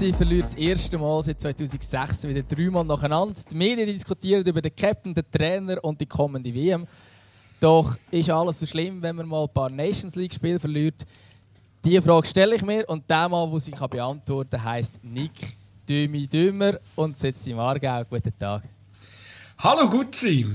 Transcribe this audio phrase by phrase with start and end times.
[0.00, 3.38] Nazi verliert das erste Mal seit 2006 wieder dreimal nacheinander.
[3.50, 6.86] Die Medien diskutieren über den Captain, den Trainer und die kommende WM.
[7.60, 11.04] Doch ist alles so schlimm, wenn man mal ein paar Nations League-Spiele verliert?
[11.84, 15.32] Diese Frage stelle ich mir und der Mann, der sie beantworten kann, heisst Nick
[15.86, 18.02] Dümi Dümmer und sitzt im Aargau.
[18.08, 18.62] Guten Tag.
[19.58, 20.46] Hallo Gutzi,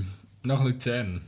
[0.42, 1.20] nach Luzern.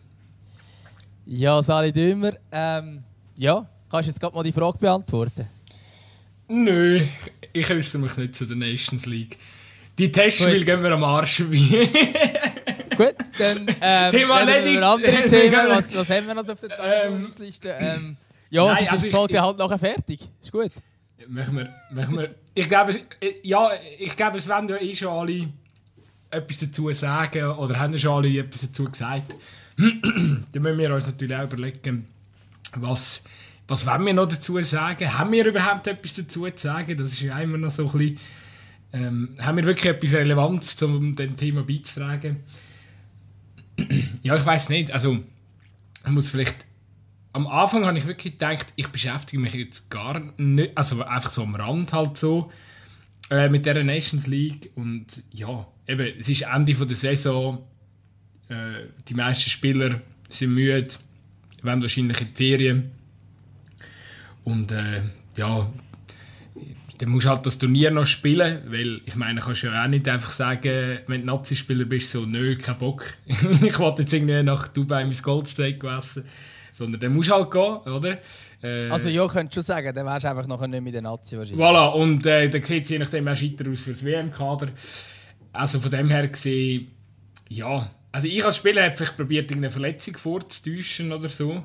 [1.25, 2.33] Ja, Sali Dümmer.
[2.51, 3.05] Ähm,
[3.37, 5.58] ja, kannst du jetzt gerade mal die Frage beantworten?
[6.49, 7.03] Nö,
[7.53, 9.37] ich äußere mich nicht zu der Nations League.
[9.99, 11.89] Die Testspiele gehen wir am Arsch vorbei.
[12.97, 15.69] Gut, dann ähm, Thema wir andere Themen.
[15.69, 17.69] Was, was haben wir noch auf der Tagesordnungsliste?
[17.79, 18.17] Ähm,
[18.51, 20.21] ja, Nein, es ist also ich, halt nachher fertig.
[20.43, 20.73] Ist gut.
[21.29, 22.35] Machen wir, machen wir.
[22.55, 22.99] Ich glaube,
[23.43, 25.49] ja, ich glaube, es werden ja eh schon alle
[26.31, 29.35] etwas dazu sagen oder haben schon alle etwas dazu gesagt.
[29.77, 32.09] Dann müssen wir uns natürlich auch überlegen,
[32.77, 33.23] was
[33.69, 35.19] was wollen wir noch dazu sagen?
[35.19, 36.97] Haben wir überhaupt etwas dazu zu sagen?
[36.97, 38.19] Das ist ja immer noch so ein bisschen,
[38.95, 42.39] ähm, haben wir wirklich etwas Relevanz, um dem Thema beizutragen?
[44.23, 44.91] ja, ich weiß nicht.
[44.91, 45.19] Also,
[46.05, 46.67] ich muss vielleicht.
[47.35, 51.43] Am Anfang habe ich wirklich gedacht, ich beschäftige mich jetzt gar nicht, also einfach so
[51.43, 52.51] am Rand halt so,
[53.31, 54.71] äh, mit der Nations League.
[54.75, 57.67] Und ja, eben, es ist Ende von der Saison.
[58.49, 60.89] Äh, die meisten Spieler sind müde,
[61.63, 62.98] wollen wahrscheinlich in die Ferien.
[64.49, 65.03] Und äh,
[65.37, 65.67] ja,
[66.97, 70.09] dann musst du halt das Turnier noch spielen, weil ich meine, kannst ja auch nicht
[70.09, 74.69] einfach sagen, wenn du Nazi-Spieler bist, so, nö, kein Bock, ich wollte jetzt irgendwie nach
[74.69, 76.25] Dubai mein Goldsteak essen,
[76.73, 78.19] sondern dann musst du halt gehen, oder?
[78.63, 81.05] Äh, also ja, könntest du schon sagen, dann wärst du einfach nachher nicht mit den
[81.05, 81.63] Nazi wahrscheinlich.
[81.63, 84.69] Voilà, und äh, dann sieht es je nachdem auch scheiter aus für das WM-Kader.
[85.53, 86.91] Also von dem her gesehen,
[87.51, 91.63] ja, also ich als Spieler habe vielleicht probiert, eine Verletzung vorzutäuschen oder so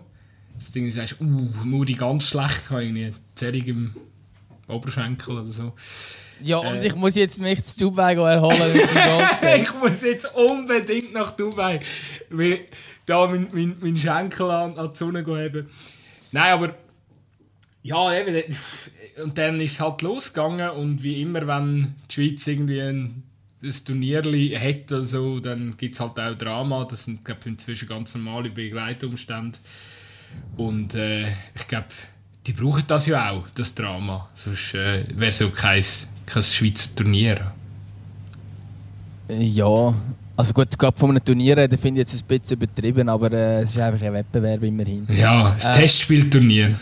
[0.55, 1.25] das Ding sagst, uh,
[1.65, 3.95] Muri ganz schlecht, habe irgendwie Zerrung im
[4.67, 5.73] Oberschenkel oder so.
[6.41, 8.59] Ja, und äh, ich muss jetzt mich zu Dubai erholen
[9.61, 11.79] Ich muss jetzt unbedingt nach Dubai,
[12.29, 12.61] weil
[13.05, 15.69] da mein, mein, mein Schenkel an, an die Sonne haben.
[16.31, 16.75] Nein, aber
[17.83, 18.43] ja, eben,
[19.23, 23.23] und dann ist es halt losgegangen und wie immer, wenn die Schweiz irgendwie ein,
[23.61, 24.23] ein Turnier
[24.59, 26.85] hat, also, dann gibt es halt auch Drama.
[26.85, 29.59] Das sind, glaube ich, inzwischen ganz normale Begleitumstände.
[30.57, 31.87] Und äh, ich glaube,
[32.45, 34.29] die brauchen das ja auch, das Drama.
[34.35, 35.83] Sonst äh, wäre es auch kein,
[36.25, 37.51] kein Schweizer Turnier.
[39.29, 39.93] Ja,
[40.35, 43.61] also gut, gerade von einem Turnier reden finde ich jetzt ein bisschen übertrieben, aber äh,
[43.61, 45.07] es ist einfach ein Wettbewerb immerhin.
[45.09, 46.75] Ja, ein äh, Testspielturnier.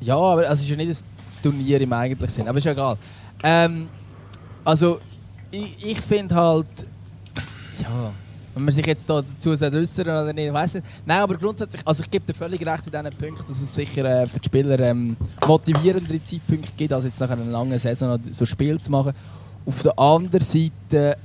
[0.00, 2.72] Ja, aber also es ist ja nicht ein Turnier im eigentlichen Sinn, aber ist ja
[2.72, 2.96] egal.
[3.42, 3.88] Ähm,
[4.64, 5.00] also,
[5.50, 6.66] ich, ich finde halt,
[7.82, 8.12] ja,
[8.60, 9.72] wenn man sich jetzt da dazu äußern
[10.04, 10.86] oder nicht, weiß nicht.
[11.06, 14.04] Nein, aber grundsätzlich, also ich gebe dir völlig recht in diesen Punkten, dass es sicher
[14.04, 15.16] äh, für die Spieler ähm,
[15.46, 19.14] motivierendere Zeitpunkte gibt, als jetzt nach einer langen Saison so ein Spiel zu machen.
[19.64, 21.16] Auf der anderen Seite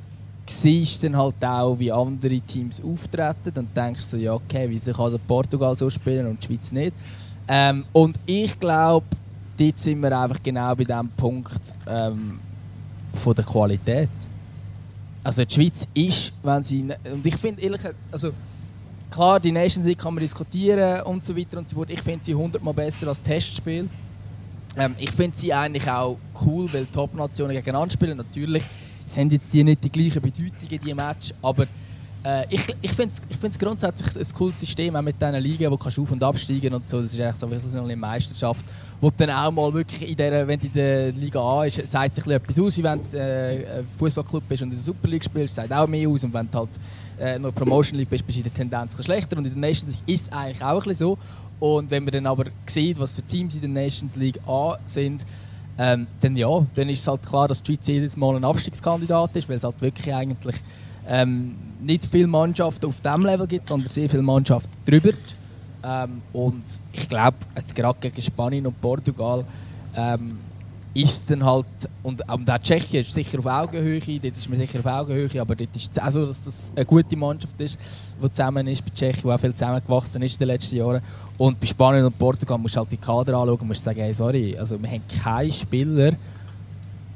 [0.45, 4.79] siehst du dann halt auch, wie andere Teams auftreten und denkst so, ja okay, wie
[4.79, 6.93] kann Portugal so spielen und die Schweiz nicht.
[7.49, 9.05] Ähm, und ich glaube,
[9.57, 12.39] dort sind wir einfach genau bei dem Punkt ähm,
[13.13, 14.09] von der Qualität.
[15.25, 16.85] Also die Schweiz ist, wenn sie...
[17.11, 17.81] Und ich finde ehrlich
[18.11, 18.31] also
[19.09, 21.89] klar, die Nations League kann man diskutieren und so weiter und so fort.
[21.89, 23.89] Ich finde sie hundertmal besser als Testspiel.
[24.77, 28.17] Ähm, ich finde sie eigentlich auch cool, weil Top-Nationen gegeneinander spielen.
[28.17, 28.65] Natürlich
[29.07, 31.65] sind jetzt die nicht die gleichen Bedeutungen, die Match, aber
[32.25, 35.75] äh, ich ich finde es ich grundsätzlich ein cooles System, auch mit diesen Ligen, wo
[35.75, 36.99] du auf- und absteigen und so.
[36.99, 38.65] Das ist eigentlich so wirklich eine Meisterschaft,
[38.99, 42.15] wo dann auch mal wirklich, in der, wenn du in der Liga A ist, sagt
[42.15, 45.71] sich etwas aus, wenn du äh, Fußballclub bist und in der Super League spielst, sagt
[45.71, 46.23] auch mehr aus.
[46.23, 46.69] Und wenn du halt
[47.19, 49.37] äh, noch Promotion League bist, bist du in der Tendenz schlechter.
[49.37, 51.17] Und in der Nations League ist es eigentlich auch ein bisschen so.
[51.59, 55.25] Und wenn man dann aber sieht, was für Teams in der Nations League A sind,
[55.77, 59.35] ähm, dann ja, dann ist es halt klar, dass die Schweiz jedes Mal ein Abstiegskandidat
[59.35, 60.55] ist, weil es halt wirklich eigentlich
[61.07, 65.11] ähm, nicht viele Mannschaften auf diesem Level gibt, sondern sehr viele Mannschaften drüber.
[65.83, 67.37] Ähm, und ich glaube,
[67.73, 69.45] gerade gegen Spanien und Portugal
[69.95, 70.37] ähm,
[70.95, 71.65] ist dann halt,
[72.03, 75.55] und, und auch Tschechien ist sicher auf Augenhöhe, dort ist man sicher auf Augenhöhe, aber
[75.55, 77.77] dort ist es auch so, dass das eine gute Mannschaft ist,
[78.23, 81.01] die zusammen ist bei Tschechien, die auch viel zusammengewachsen ist in den letzten Jahren.
[81.37, 84.13] Und bei Spanien und Portugal musst du halt die Kader anschauen und musst sagen, hey,
[84.13, 86.13] sorry, also wir haben keinen Spieler,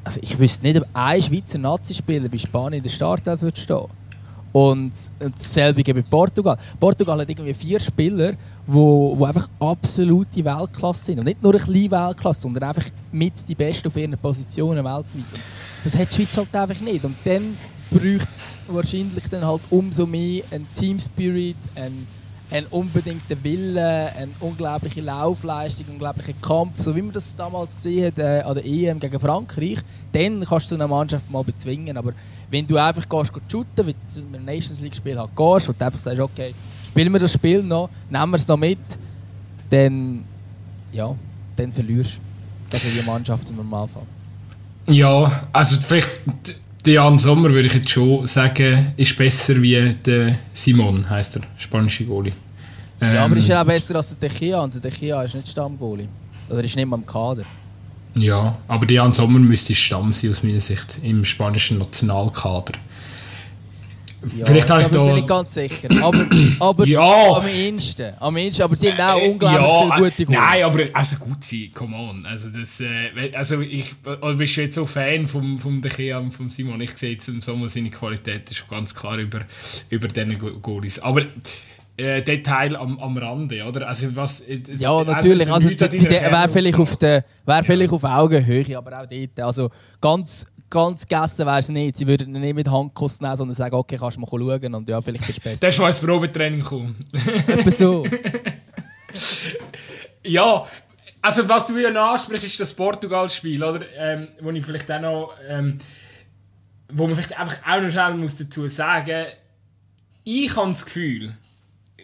[0.03, 3.87] also ich wüsste nicht, ob ein Schweizer Nazi-Spieler bei Spanien in der Startelf würde stehen.
[4.51, 6.57] Und dasselbe bei Portugal.
[6.79, 8.33] Portugal hat irgendwie vier Spieler,
[8.65, 11.19] wo, wo einfach absolute Weltklasse sind.
[11.19, 15.41] Und nicht nur ein bisschen Weltklasse, sondern einfach mit die Besten auf ihren Positionen weltweit.
[15.83, 17.03] Das hat die Schweiz halt einfach nicht.
[17.05, 17.55] Und dann
[17.91, 22.07] braucht es wahrscheinlich dann halt umso mehr einen Team Spirit, einen,
[22.51, 28.07] einen unbedingten Willen, eine unglaubliche Laufleistung, einen unglaublichen Kampf, so wie man das damals gesehen
[28.07, 29.79] hat äh, an der EM gegen Frankreich,
[30.11, 31.95] dann kannst du eine Mannschaft mal bezwingen.
[31.97, 32.13] Aber
[32.49, 35.67] wenn du einfach gehst, gehst shooten, wie du in einem Nations League Spiel halt gehst,
[35.67, 36.53] du einfach sagst, okay,
[36.87, 38.79] spielen wir das Spiel noch, nehmen wir es noch mit,
[39.69, 40.23] dann,
[40.91, 41.15] ja,
[41.55, 42.19] dann verlierst
[42.69, 44.03] du gegen die Mannschaft im Normalfall.
[44.87, 46.09] Ja, also vielleicht
[46.85, 51.41] der Jan Sommer würde ich jetzt schon sagen, ist besser wie der Simon, heißt der
[51.57, 52.33] spanische Goalie.
[53.01, 55.47] Ähm, ja, aber ist er auch besser als der Dechia und der Dechia ist nicht
[55.47, 56.07] Stammgoalie.
[56.49, 57.43] Oder ist nicht mal im Kader.
[58.15, 62.73] Ja, aber der Jan Sommer müsste Stamm sein aus meiner Sicht im spanischen Nationalkader.
[64.35, 65.05] Ja, Vielleicht habe ich da...
[65.05, 65.87] bin ich ganz sicher.
[66.01, 66.25] Aber,
[66.59, 67.33] aber ja.
[67.35, 68.13] am ehesten.
[68.19, 68.63] Am ehesten.
[68.63, 70.39] Aber sie haben auch äh, unglaublich ja, viele gute Goals.
[70.39, 72.25] Nein, aber also gut sein, come on.
[72.25, 76.31] Also, das, äh, also ich also bist jetzt so Fan vom, vom De Gea und
[76.31, 76.81] vom Simon.
[76.81, 79.41] Ich sehe jetzt im Sommer seine Qualität ist ganz klar über,
[79.89, 80.99] über diese Goalies.
[80.99, 81.23] Aber
[81.99, 83.87] äh, Detail am, am Rande, oder?
[83.87, 85.51] Also was, es, ja, natürlich.
[85.51, 89.39] Also, wäre vielleicht, auf wär vielleicht auf Augenhöhe, aber auch dort.
[89.39, 89.69] Also
[90.01, 91.97] ganz ganz gegessen wäre es nicht.
[91.97, 94.89] Sie würden ihn nicht mit Handkuss nehmen, sondern sagen, okay, kannst du mal schauen und
[94.89, 95.65] ja, vielleicht bist du besser.
[95.65, 96.95] Das ist, als Probetraining kommt.
[97.47, 98.05] Etwa so.
[100.23, 100.65] ja,
[101.21, 103.85] also was du wieder ansprichst, ist das Portugal-Spiel, oder?
[103.97, 105.33] Ähm, wo ich vielleicht auch noch...
[105.47, 105.77] Ähm,
[106.91, 109.27] wo man vielleicht einfach auch noch schnell muss dazu sagen
[110.23, 111.33] ich habe das Gefühl,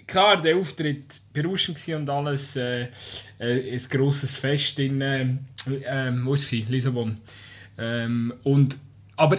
[0.08, 2.88] klar, der Auftritt berauschend und alles, äh,
[3.40, 6.66] äh, ein grosses Fest in, äh, äh, wo ist sie?
[6.68, 7.18] Lissabon.
[7.78, 8.78] Ähm, und,
[9.16, 9.38] aber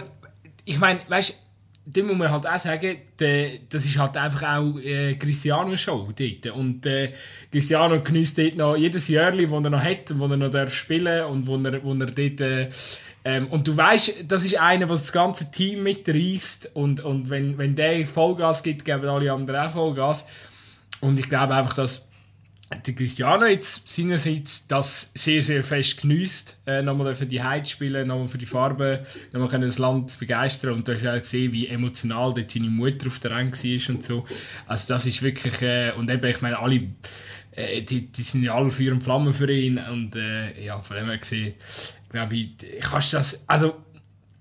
[0.65, 1.47] ich meine, weißt
[1.89, 6.53] da muss man halt auch sagen, de, das ist halt einfach auch äh, Cristiano-Show dort.
[6.53, 7.13] Und äh,
[7.49, 11.23] Cristiano genießt dort noch jedes Jahr, das er noch hat, wo er noch darf spielen
[11.25, 12.41] und wo er, wo er dort...
[12.41, 12.69] Äh,
[13.23, 17.57] ähm, und du weißt, das ist einer, der das ganze Team mitreißt und, und wenn,
[17.57, 20.25] wenn der Vollgas gibt, geben alle anderen auch Vollgas.
[21.01, 22.06] Und ich glaube einfach, dass
[22.69, 28.07] der Cristiano jetzt seinerseits das sehr, sehr fest genießt, äh, nochmal für die Heid spielen,
[28.07, 28.99] nochmal für die Farben,
[29.31, 33.07] nochmal das Land zu begeistern und du hast auch gesehen, wie emotional dort seine Mutter
[33.07, 34.25] auf der Rang war und so.
[34.65, 36.81] Also das ist wirklich, äh, und eben, ich meine, alle,
[37.51, 40.97] äh, die, die sind ja alle Feuer und Flammen für ihn und äh, ja, von
[40.97, 41.53] dem her gesehen,
[42.09, 42.49] glaube ich,
[42.81, 43.77] kannst das, also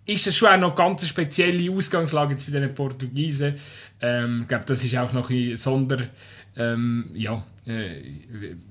[0.05, 3.55] ist das schon auch noch ganz eine spezielle Ausgangslage jetzt bei den Portugiesen.
[4.01, 6.09] Ähm, ich glaube, das ist auch noch ein Sonder,
[6.57, 8.01] ähm, ja, äh,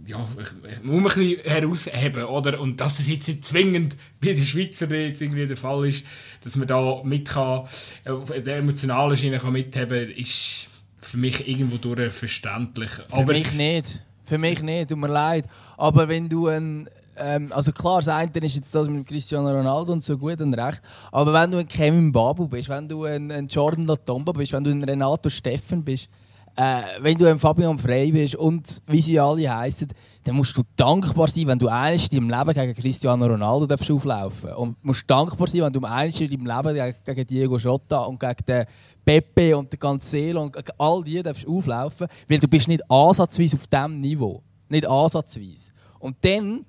[0.05, 2.59] ja, ich, muss man ein bisschen herausheben, oder?
[2.59, 6.05] Und dass das jetzt nicht zwingend wie der Schweizer jetzt irgendwie der Fall ist,
[6.43, 7.67] dass man da mit kann,
[8.05, 10.67] auf der emotionalen Schiene kann mitheben, ist
[10.99, 12.91] für mich irgendwo durch verständlich.
[12.91, 14.01] Für Aber mich nicht.
[14.23, 15.45] Für mich nicht, tut mir leid.
[15.77, 19.93] Aber wenn du ein ähm, also klar, das eine ist jetzt das mit Cristiano Ronaldo
[19.93, 20.81] und so gut und recht.
[21.11, 24.63] Aber wenn du ein Kevin Babu bist, wenn du ein, ein Jordan Latomba bist, wenn
[24.63, 26.09] du ein Renato Steffen bist,
[26.55, 29.89] äh, wenn du Fabian Frey bist und wie sie alle heißen,
[30.23, 33.91] dann musst du dankbar sein, wenn du eines in deinem Leben gegen Cristiano Ronaldo darfst
[33.91, 38.19] auflaufen Und musst dankbar sein, wenn du eines in deinem Leben gegen Diego Jota und
[38.19, 38.65] gegen den
[39.03, 43.57] Pepe und den Cancelo und gegen all die darfst auflaufen, weil du bist nicht ansatzweise
[43.57, 44.41] auf diesem Niveau.
[44.69, 45.71] Nicht ansatzweise.
[45.99, 46.65] Und dann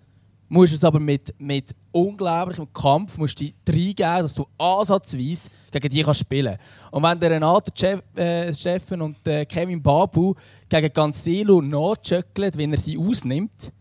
[0.49, 6.03] musst es aber mit, mit unglaublichem Kampf musst dich reingeben, dass du ansatzweise gegen die
[6.03, 6.57] kannst spielen
[6.91, 7.73] Und wenn der Renato
[8.17, 10.35] äh, Steffen und äh, Kevin Babu
[10.69, 13.73] gegen Cancelo nachjuggelt, wenn er sie ausnimmt,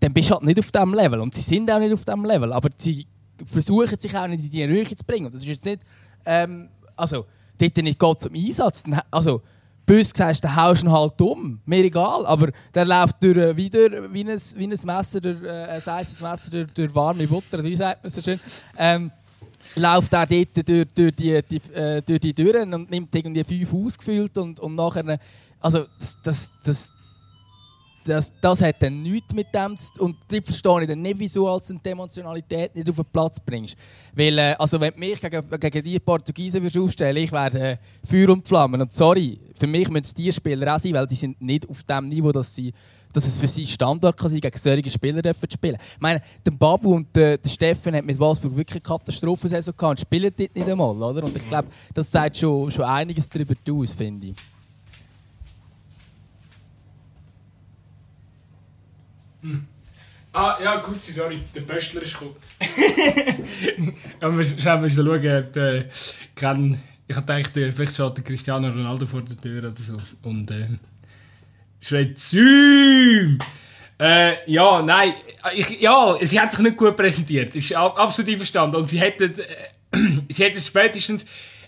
[0.00, 1.20] dann bist du halt nicht auf diesem Level.
[1.20, 2.52] Und sie sind auch nicht auf diesem Level.
[2.52, 3.06] Aber sie
[3.44, 5.26] versuchen sich auch nicht in die Nähe zu bringen.
[5.26, 5.82] Und das ist jetzt nicht...
[6.24, 7.26] Ähm, also,
[7.58, 8.82] dort nicht geht zum Einsatz.
[9.10, 9.42] Also,
[9.88, 11.60] bös gesagt, dann haust du ihn halt um.
[11.66, 12.24] Mir egal.
[12.26, 16.20] Aber der läuft durch, äh, wieder wie ein, wie ein Messer, durch, äh, ein heißes
[16.20, 18.38] Messer durch, durch warme Butter, wie sagt man so schön.
[18.76, 19.10] Ähm,
[19.74, 23.72] läuft er dort durch, durch, die, die, äh, durch die Türen und nimmt irgendwie fünf
[23.72, 25.18] ausgefüllt und, und nachher.
[25.60, 26.92] Also, das, das, das,
[28.04, 30.06] das, das hat dann nichts mit dem zu tun.
[30.06, 33.76] Und die verstehe ich dann nicht, wieso als eine Emotionalität nicht auf den Platz bringst.
[34.14, 37.76] Weil, äh, also wenn du mich gegen, gegen die Portugiesen würdest aufstellen ich werde äh,
[38.04, 38.80] Feuer und Flammen.
[38.80, 41.82] Und sorry, für mich müssen es die Spieler auch sein, weil die sind nicht auf
[41.84, 42.72] dem Niveau, dass, sie,
[43.12, 45.76] dass es für sie Standard kann sein, gegen solche Spieler dürfen spielen.
[45.80, 49.90] Ich meine, der Babu und der, der Steffen haben mit Wolfsburg wirklich eine Katastrophensaison gehabt
[49.90, 51.24] und spielen dort nicht einmal, oder?
[51.24, 54.34] Und ich glaube, das sagt schon, schon einiges darüber aus, finde ich.
[59.42, 59.66] Hm.
[60.32, 62.36] Ah, ja, gut, sorry, der Böstler ist gekommen.
[64.20, 65.84] ja, wir schauen, schauen, ob äh,
[66.34, 69.96] kann, ich habe gedacht, vielleicht steht Cristiano Ronaldo vor der Tür oder so.
[70.22, 70.68] Und äh,
[71.80, 73.38] schreit Zoom!
[73.98, 75.12] Äh, ja, nein,
[75.56, 77.56] ich, ja, sie hat sich nicht gut präsentiert.
[77.56, 78.76] Ist absolut einverstanden.
[78.76, 81.24] Und sie hätte, äh, sie hätte spätestens.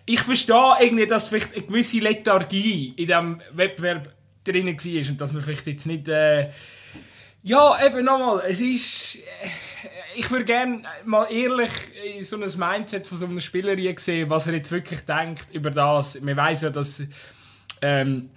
[0.07, 4.13] Ich verstehe irgendwie, dass vielleicht eine gewisse Lethargie in diesem Wettbewerb
[4.45, 6.07] drin war und dass man vielleicht jetzt nicht...
[6.09, 6.51] Äh,
[7.43, 9.17] ja, eben nochmal, es ist...
[9.17, 9.21] Äh,
[10.17, 11.71] ich würde gerne mal ehrlich
[12.17, 15.71] in so ein Mindset von so einer Spielerin sehen, was er jetzt wirklich denkt über
[15.71, 16.21] das.
[16.21, 17.03] Man weiß ja, dass...
[17.81, 18.31] Ähm,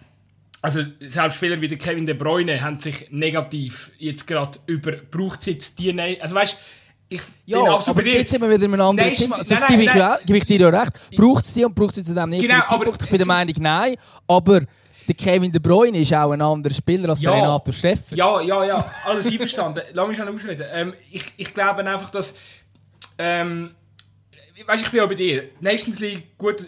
[0.63, 5.41] also selbst Spieler wie der Kevin De Bruyne haben sich negativ jetzt gerade über braucht
[5.41, 6.57] es jetzt die also weißt
[7.10, 9.38] ich ja, aber jetzt sind wir wieder in einem anderen Thema.
[9.38, 10.17] Das gebe, ich, nein.
[10.25, 10.93] gebe ich dir ja recht.
[11.15, 13.03] Braucht es sie und braucht sie zu dem jetzigen genau, Zeitpunkt?
[13.03, 13.95] Ich bin der Meinung, nein.
[14.27, 14.62] Aber
[15.07, 18.17] der Kevin De Bruyne ist auch ein anderer Spieler als ja, der Renato Steffen.
[18.17, 18.91] Ja, ja, ja.
[19.05, 19.81] Alles einverstanden.
[19.93, 20.65] Lass mich schon ausreden.
[20.72, 22.36] Ähm, ich, ich glaube einfach, dass...
[23.17, 23.72] Ähm,
[24.65, 25.50] weißt, ich bin auch bei dir.
[25.60, 26.65] Nations League, gut...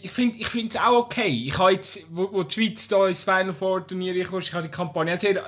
[0.00, 1.44] Ich finde es ich auch okay.
[1.46, 4.68] Ich habe jetzt, wo, wo die Schweiz da ins Final Four Turnier ich habe die
[4.68, 5.40] Kampagne sehr äh,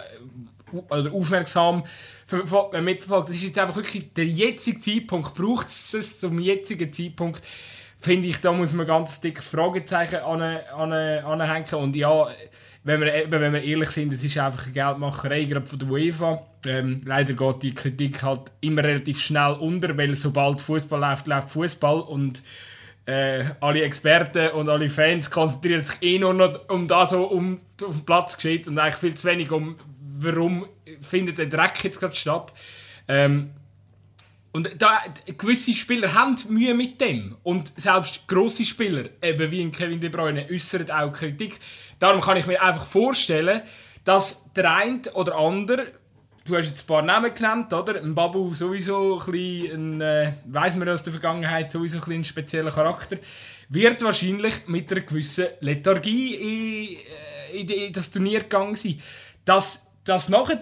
[0.88, 1.84] also aufmerksam
[2.80, 3.28] mitverfolgt.
[3.28, 5.34] Das ist jetzt einfach wirklich der jetzige Zeitpunkt.
[5.34, 7.42] Braucht es zum jetzigen Zeitpunkt?
[8.04, 11.74] Finde ich, da muss man ganz dickes Fragezeichen an, an, anhängen.
[11.76, 12.28] Und ja,
[12.82, 16.42] wenn wir, wenn wir ehrlich sind, es ist einfach eine Geldmacherei, gerade von der UEFA.
[16.66, 21.50] Ähm, leider geht die Kritik halt immer relativ schnell unter, weil sobald Fußball läuft, läuft
[21.52, 22.42] Fußball und
[23.06, 27.58] äh, alle Experten und alle Fans konzentrieren sich eh nur noch um das, was um,
[27.82, 30.66] auf dem Platz geschieht und eigentlich viel zu wenig um, warum
[31.00, 32.52] findet der Dreck jetzt gerade statt.
[33.08, 33.52] Ähm,
[34.54, 35.02] und da,
[35.36, 37.34] gewisse Spieler haben Mühe mit dem.
[37.42, 41.58] Und selbst grosse Spieler, eben wie Kevin De Bruyne, äußern auch Kritik.
[41.98, 43.62] Darum kann ich mir einfach vorstellen,
[44.04, 45.88] dass der eine oder andere,
[46.44, 48.00] du hast jetzt ein paar Namen genannt, oder?
[48.00, 52.70] Ein Babu sowieso ein bisschen, äh, weiss man aus der Vergangenheit, sowieso ein, ein spezieller
[52.70, 53.16] Charakter,
[53.70, 57.00] wird wahrscheinlich mit einer gewissen Lethargie
[57.52, 59.00] in, in, in das Turnier gegangen sein.
[59.44, 60.60] Dass dass nachher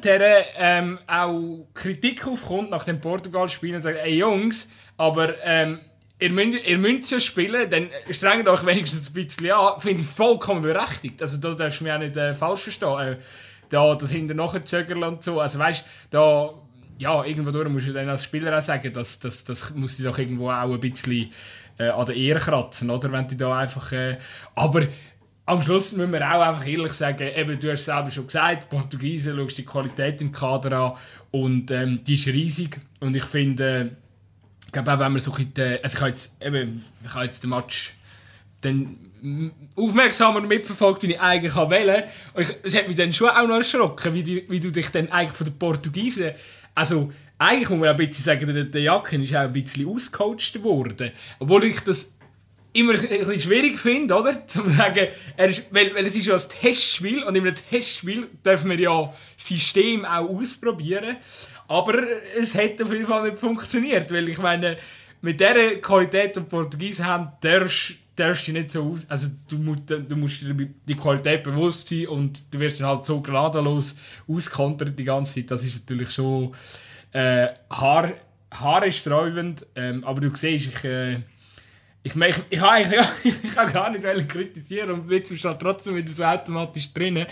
[0.56, 5.80] ähm, auch Kritik aufkommt nach dem Portugal-Spiel und sagt, ey Jungs, aber ähm,
[6.20, 10.06] ihr, müsst, ihr müsst ja spielen, dann strengt euch wenigstens ein bisschen an, finde ich
[10.06, 11.20] vollkommen berechtigt.
[11.20, 12.98] Also da darfst du mich auch nicht äh, falsch verstehen.
[12.98, 13.16] Äh,
[13.68, 16.50] da, das hinter nachher Juggerl und so, also weißt da,
[16.98, 20.06] ja, irgendwo durch musst du dann als Spieler auch sagen, dass das, das muss dich
[20.06, 21.30] doch irgendwo auch ein bisschen
[21.78, 23.10] äh, an der Ehre kratzen, oder?
[23.10, 24.18] Wenn die da einfach, äh,
[24.54, 24.86] aber
[25.52, 28.68] am Schluss müssen wir auch einfach ehrlich sagen, eben, du hast es selber schon gesagt,
[28.68, 30.92] Portugiesen, schaust die Qualität im Kader an
[31.30, 33.96] und ähm, die ist riesig und ich finde,
[34.66, 36.84] ich glaube auch wenn man so ein bisschen, also ich habe jetzt, eben,
[37.22, 37.94] jetzt den Match
[38.62, 38.96] dann
[39.76, 42.04] aufmerksamer mitverfolgt, wie ich eigentlich wählen
[42.36, 45.10] ich, es hat mich dann schon auch noch erschrocken, wie, die, wie du dich dann
[45.10, 46.30] eigentlich von den Portugiesen,
[46.74, 49.86] also eigentlich muss man auch ein bisschen sagen, der, der Jacken ist auch ein bisschen
[49.86, 52.12] ausgecoacht worden, obwohl ich das
[52.72, 54.46] immer ein schwierig finde, oder?
[54.46, 58.28] Zu sagen, er ist, weil, weil es ist ja ein Testspiel und in einem Testspiel
[58.44, 61.16] dürfen wir ja System auch ausprobieren.
[61.68, 61.94] Aber
[62.38, 64.76] es hat auf jeden Fall nicht funktioniert, weil ich meine,
[65.20, 69.06] mit der Qualität, die Portugiesen haben, darfst, darfst du nicht so aus...
[69.08, 73.06] Also du musst, du musst dir die Qualität bewusst sein und du wirst dann halt
[73.06, 73.94] so gnadenlos
[74.26, 75.50] auskontert die ganze Zeit.
[75.50, 76.52] Das ist natürlich schon
[77.12, 78.12] äh, haar,
[78.52, 79.66] haarsträubend.
[79.76, 80.84] Ähm, aber du siehst, ich...
[80.84, 81.20] Äh,
[82.04, 82.80] ich, ich, ich, ja,
[83.22, 87.24] ich habe gar nicht kritisieren und jetzt steht trotzdem wieder so automatisch drin.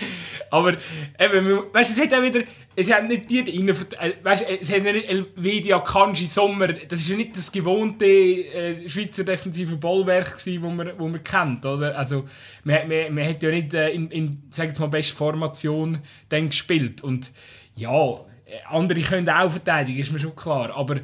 [0.48, 0.76] Aber
[1.18, 2.42] eben, weißt, es hat auch wieder,
[2.76, 7.08] es hat nicht die, die äh, weißt, es hat nicht Elvedia Kanji Sommer, das ist
[7.08, 11.98] ja nicht das gewohnte äh, Schweizer defensive Bollwerk gewesen, wo man, wo man kennt, oder?
[11.98, 12.26] Also,
[12.62, 15.98] man, man, man hat ja nicht äh, in, in, sag jetzt mal, beste Formation
[16.28, 17.32] dann gespielt und
[17.74, 18.24] ja,
[18.68, 21.00] andere können auch verteidigen, ist mir schon klar, aber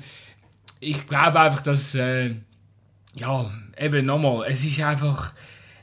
[0.78, 2.36] ich glaube einfach, dass äh,
[3.16, 5.32] ja, eben nochmal, es ist einfach,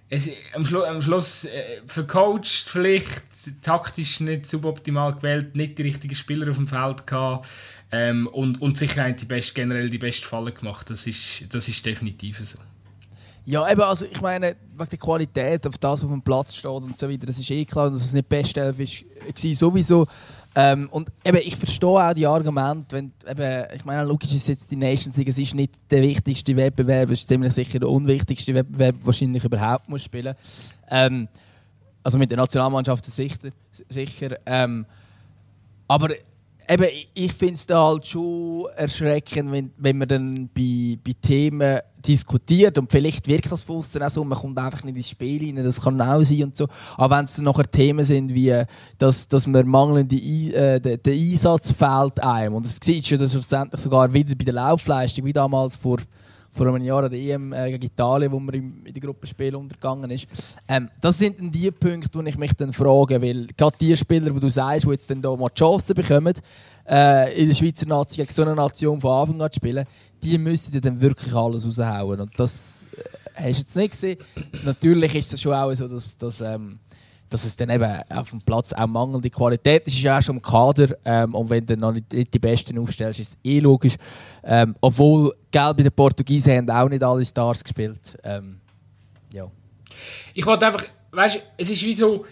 [0.09, 3.23] es, am, Schlu am Schluss äh, vercoacht vielleicht,
[3.61, 7.47] taktisch nicht suboptimal gewählt, nicht die richtigen Spieler auf dem Feld gehabt
[7.91, 10.89] ähm, und, und sicher die best, generell die beste Falle gemacht.
[10.89, 12.59] Das ist, das ist definitiv so.
[13.45, 16.71] Ja, eben, also ich meine, wegen der Qualität, auf das, was auf dem Platz steht
[16.71, 20.07] und so weiter, das ist eh klar, dass es nicht die beste Elf war, sowieso.
[20.55, 24.69] Ähm, und eben, ich verstehe auch die Argumente, wenn, eben, ich meine, logisch ist jetzt
[24.69, 28.53] die Nations League, es ist nicht der wichtigste Wettbewerb, es ist ziemlich sicher der unwichtigste
[28.53, 30.35] Wettbewerb, wahrscheinlich überhaupt muss spielen.
[30.89, 31.27] Ähm,
[32.03, 33.49] also mit der Nationalmannschaft sicher.
[33.89, 34.85] sicher ähm,
[35.87, 36.09] aber
[36.67, 41.79] eben, ich finde es da halt schon erschreckend, wenn, wenn man dann bei, bei Themen
[42.05, 45.55] diskutiert und vielleicht wirkt das von außen auch so, man kommt einfach nicht ins Spiel
[45.55, 46.67] rein, das kann auch sein und so.
[46.97, 48.63] Aber wenn es dann nachher Themen sind wie,
[48.97, 53.81] dass, dass man mangelnde äh, der, der Einsatz fehlt einem und das sieht schon schlussendlich
[53.81, 55.97] sogar wieder bei der Laufleistung, wie damals vor
[56.53, 60.11] vor einem Jahr an der EM äh, gegen Italien, wo man in, die Gruppenspiel untergegangen
[60.11, 60.27] ist.
[60.67, 64.29] Ähm, das sind dann die Punkte, wo ich mich dann frage, weil gerade die Spieler,
[64.29, 66.33] die du sagst, die jetzt dann da mal die Chance bekommen,
[66.87, 69.85] äh, in der Schweizer Nation gegen so eine Nation von Anfang an zu spielen,
[70.21, 72.21] die müssen dann wirklich alles raushauen.
[72.21, 72.87] Und das
[73.35, 74.17] äh, hast du jetzt nicht gesehen.
[74.63, 76.79] Natürlich ist es schon auch so, dass, dass ähm,
[77.33, 80.35] dass es dann eben auf dem Platz auch mangelnde Qualität ist, ist ja auch schon
[80.35, 80.95] im Kader.
[81.03, 83.95] Ähm, und wenn du noch nicht, die Besten aufstellst, ist es eh logisch.
[84.43, 88.17] Ähm, obwohl, gell, bei den Portugiesen haben auch nicht alle Stars gespielt.
[88.23, 88.59] Ähm,
[89.33, 89.49] ja.
[90.35, 92.23] Ich wollte einfach, weißt du, es ist wie so,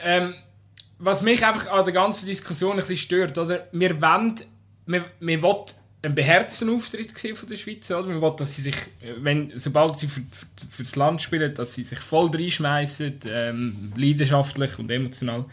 [0.00, 0.34] ähm,
[0.98, 3.68] was mich einfach an der ganzen Diskussion ein bisschen stört, oder?
[3.70, 4.34] Wir wollen,
[4.86, 5.66] wir, wir wollen
[6.06, 8.08] einen beherzten Auftritt von der Schweiz, oder?
[8.08, 8.76] Wir wollen, dass sie sich,
[9.18, 13.92] wenn, sobald sie für, für, für das Land spielen, dass sie sich voll reinschmeißen, ähm,
[13.96, 15.44] leidenschaftlich und emotional.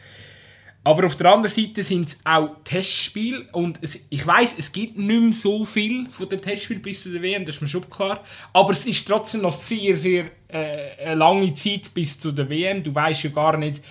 [0.85, 4.97] Aber auf der anderen Seite sind es auch Testspiele und es, ich weiß, es gibt
[4.97, 7.89] nicht mehr so viel von den Testspielen bis zu der WM, das ist mir schon
[7.89, 8.21] klar.
[8.51, 12.83] Aber es ist trotzdem noch sehr, sehr äh, eine lange Zeit bis zu der WM.
[12.83, 13.81] Du weißt ja gar nicht,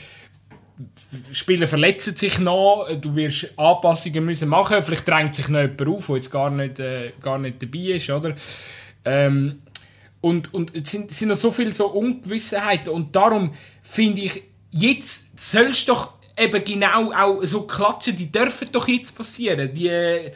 [1.33, 6.07] Spieler verletzen sich noch, du wirst Anpassungen müssen machen, vielleicht drängt sich noch jemand auf,
[6.07, 8.35] der jetzt gar nicht, äh, gar nicht dabei ist, oder?
[9.05, 9.62] Ähm,
[10.21, 15.27] und, und es sind, sind noch so viele so Ungewissenheiten und darum finde ich, jetzt
[15.39, 19.73] sollst du doch eben genau auch so klatschen, die dürfen doch jetzt passieren.
[19.73, 20.33] Die, äh,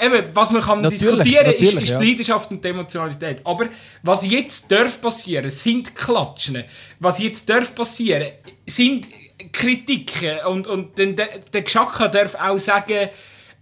[0.00, 1.98] eben, was man kann Natürlich, diskutieren natürlich, ist, ist ja.
[1.98, 3.40] die Leidenschaft und die Emotionalität.
[3.44, 3.66] Aber
[4.02, 6.64] was jetzt darf passieren, sind Klatschen.
[7.00, 8.28] Was jetzt darf passieren,
[8.66, 9.08] sind
[9.52, 10.40] Kritiken.
[10.46, 13.08] Und, und dann, der, Geschacka darf auch sagen,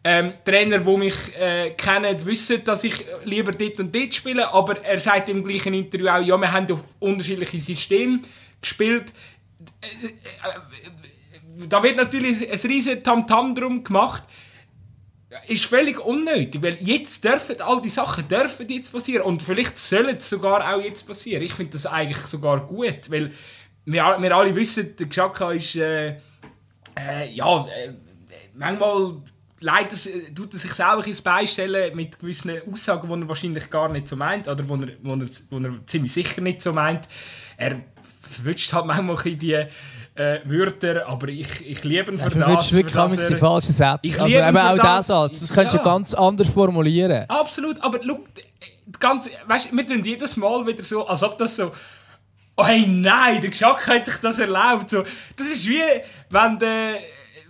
[0.08, 4.82] ähm, Trainer, die mich äh, kennen, wissen, dass ich lieber dort und dort spiele, aber
[4.84, 8.20] er sagt im gleichen Interview auch, ja, wir haben auf unterschiedliche Systeme
[8.60, 9.12] gespielt.
[11.68, 14.22] Da wird natürlich ein riesen Tamtam drum gemacht.
[15.48, 20.16] Ist völlig unnötig, weil jetzt dürfen all die Sachen dürfen jetzt passieren und vielleicht sollen
[20.16, 21.42] es sogar auch jetzt passieren.
[21.42, 23.32] Ich finde das eigentlich sogar gut, weil
[23.86, 26.08] wir, wir alle wissen, der Xhaka ist äh,
[26.98, 27.92] äh, ja äh,
[28.54, 29.16] manchmal
[29.60, 29.96] leider
[30.34, 34.06] tut er sich selber ins Bein stellen mit gewissen Aussagen, die er wahrscheinlich gar nicht
[34.08, 37.08] so meint oder wo er, wo er, wo er ziemlich sicher nicht so meint.
[37.56, 37.76] Er
[38.20, 42.68] verwünscht halt manchmal ein die äh, Wörter, aber ich, ich liebe ihn für Du das.
[42.68, 43.98] für wirklich er- die falschen Sätze.
[44.02, 45.40] Ich Also eben für auch diesen Satz.
[45.40, 45.84] Das könntest du Ja.
[45.84, 47.24] ganz anders formulieren.
[47.28, 48.20] Absolut, aber schau,
[48.86, 51.70] das Ganze, weißt, wir tun jedes Mal wieder so, als ob das so,
[52.56, 54.90] oh hey, nein, der Geschack hat sich das erlaubt.
[54.90, 55.04] So,
[55.36, 55.82] das ist wie,
[56.30, 56.98] wenn der,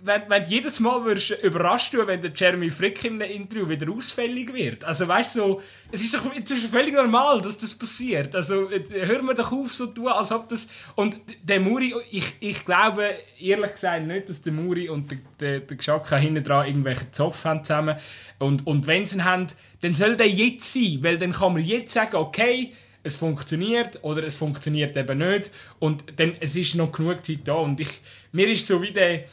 [0.03, 3.69] wenn, wenn du jedes Mal würdest überrascht werden, wenn der Jeremy Frick in einem Interview
[3.69, 4.83] wieder ausfällig wird.
[4.83, 8.35] Also weißt du, so, es ist doch inzwischen völlig normal, dass das passiert.
[8.35, 10.67] Also hör mir doch auf, so zu tun, als ob das...
[10.95, 15.59] Und der Muri, ich, ich glaube ehrlich gesagt nicht, dass der Muri und der, der,
[15.61, 17.95] der Geschacka hinten dran irgendwelche Zoff haben zusammen.
[18.39, 19.47] Und, und wenn sie ihn haben,
[19.81, 22.73] dann soll der jetzt sein, weil dann kann man jetzt sagen, okay,
[23.07, 25.51] es funktioniert oder es funktioniert eben nicht.
[25.79, 27.53] Und dann, es ist noch genug Zeit da.
[27.53, 27.89] Und ich,
[28.31, 29.23] mir ist so wie der,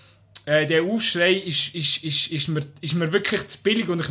[0.46, 3.88] äh, der Aufschrei ist, ist, ist, ist, mir, ist mir wirklich zu billig.
[3.88, 4.08] Und ich,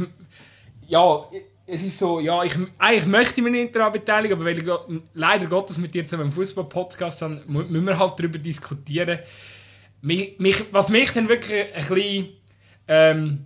[0.87, 1.25] ja,
[1.65, 4.65] es ist so, ja, ich, eigentlich möchte ich mich nicht daran beteiligen, aber weil ich
[5.13, 9.19] leider Gottes mit dir zusammen im Fußball-Podcast haben, müssen wir halt darüber diskutieren.
[10.01, 12.29] Mich, mich, was mich dann wirklich ein bisschen,
[12.87, 13.45] ähm,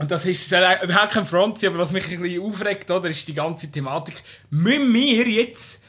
[0.00, 3.34] und das ist überhaupt kein Front aber was mich ein bisschen aufregt, oder, ist die
[3.34, 4.14] ganze Thematik.
[4.48, 5.82] Müssen wir jetzt,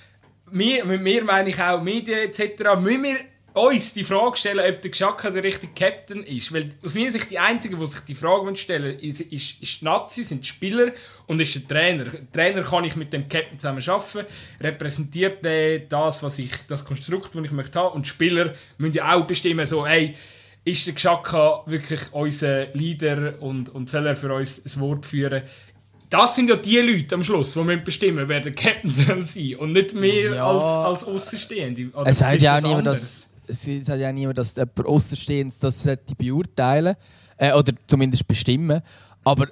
[0.51, 3.15] wir, mit mir meine ich auch Medien etc., müssen wir
[3.53, 6.51] uns die Frage stellen, ob der Geschacka der richtige Captain ist?
[6.53, 9.85] Weil aus meiner Sicht die Einzigen, die sich die Frage stellen ist, ist, ist die
[9.85, 10.91] Nazi, sind die Spieler
[11.27, 12.03] und ist der Trainer.
[12.03, 14.25] Der Trainer kann ich mit dem Captain zusammen arbeiten,
[14.59, 15.37] repräsentiert
[15.87, 19.25] das, was ich, das Konstrukt, das ich möchte haben und die Spieler müssen ja auch
[19.25, 20.15] bestimmen, so, hey,
[20.63, 25.43] ist der Xhaka wirklich unser Leader und, und soll er für uns ein Wort führen?
[26.09, 29.55] Das sind ja die Leute am Schluss, die müssen bestimmen, wer der Captain soll sein
[29.55, 30.45] und nicht wir Ja.
[30.45, 31.89] als, als Außenstehende.
[31.93, 35.87] Oder Es sagt ja auch niemand, dass, es sagt ja niemand, dass jemand Außenstehendes das
[36.17, 36.95] beurteilen
[37.37, 38.81] äh, oder zumindest bestimmen.
[39.23, 39.47] Aber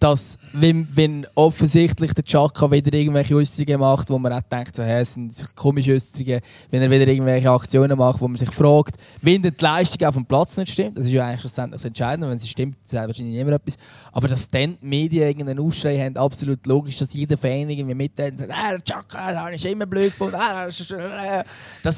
[0.00, 4.82] dass, wenn, wenn offensichtlich der Chaka wieder irgendwelche Äußerungen macht, wo man auch denkt, so,
[4.82, 8.96] hä, es sind komische Äußerungen, wenn er wieder irgendwelche Aktionen macht, wo man sich fragt,
[9.20, 12.30] wenn die Leistung auf dem Platz nicht stimmt, das ist ja eigentlich schlussendlich das Entscheidende,
[12.30, 13.76] wenn sie stimmt, sagt wahrscheinlich niemand etwas,
[14.10, 18.32] aber dass dann die Medien irgendeinen Aufschrei haben, absolut logisch, dass jeder Fan irgendwie mitteilt
[18.32, 20.90] und sagt, ah, der Chaka, den habe ich immer blöd gefunden, ah, das ist,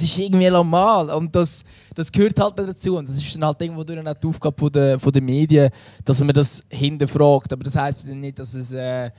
[0.03, 1.63] ist irgendwie normal und das,
[1.95, 4.99] das gehört halt dazu und das ist dann halt irgendwo durch die Aufgabe von der,
[4.99, 5.71] von der Medien,
[6.05, 9.11] dass man das hinterfragt, aber das heisst dann nicht, dass es äh,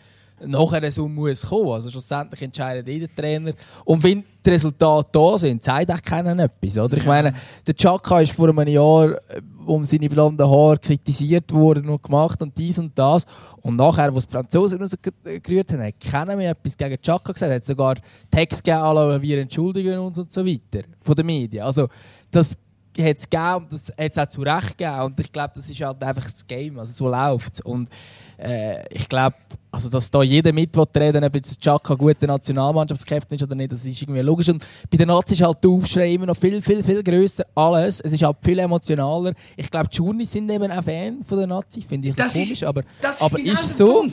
[0.45, 1.69] nachher so muss kommen.
[1.69, 3.53] Also schlussendlich entscheidet jeder Trainer.
[3.85, 6.77] Und wenn die Resultate da sind, zeigt auch keiner etwas.
[6.77, 6.97] Oder?
[6.97, 7.33] Ich meine,
[7.65, 12.41] der Chaka ist vor einem Jahr äh, um seine blonden Haare kritisiert worden und gemacht
[12.41, 13.25] und dies und das.
[13.61, 17.49] Und nachher, wo die Franzosen rausgerührt haben, hat keiner mehr etwas gegen Chaka gesagt.
[17.49, 17.95] Er hat sogar
[18.29, 20.85] Text gegeben, wir entschuldigen uns und so weiter.
[21.01, 21.63] Von den Medien.
[21.63, 21.87] Also,
[22.31, 22.57] das
[22.99, 25.01] hat es gegeben und das hat es auch zu Recht gegeben.
[25.01, 27.89] Und ich glaube, das ist halt einfach das Game, also so läuft Und
[28.37, 29.35] äh, ich glaube,
[29.71, 33.85] also dass da jeder mit reden ob jetzt Chaka gute Nationalmannschaftskräfte ist oder nicht, das
[33.85, 34.49] ist irgendwie logisch.
[34.49, 37.43] Und bei den Nazis ist halt der Aufschrei immer noch viel, viel, viel grösser.
[37.55, 37.99] Alles.
[38.01, 39.33] Es ist halt viel emotionaler.
[39.57, 42.51] Ich glaube, die Journeys sind eben auch Fan von den Nazis, finde ich das komisch,
[42.51, 44.05] ist, aber, das aber genau ist so.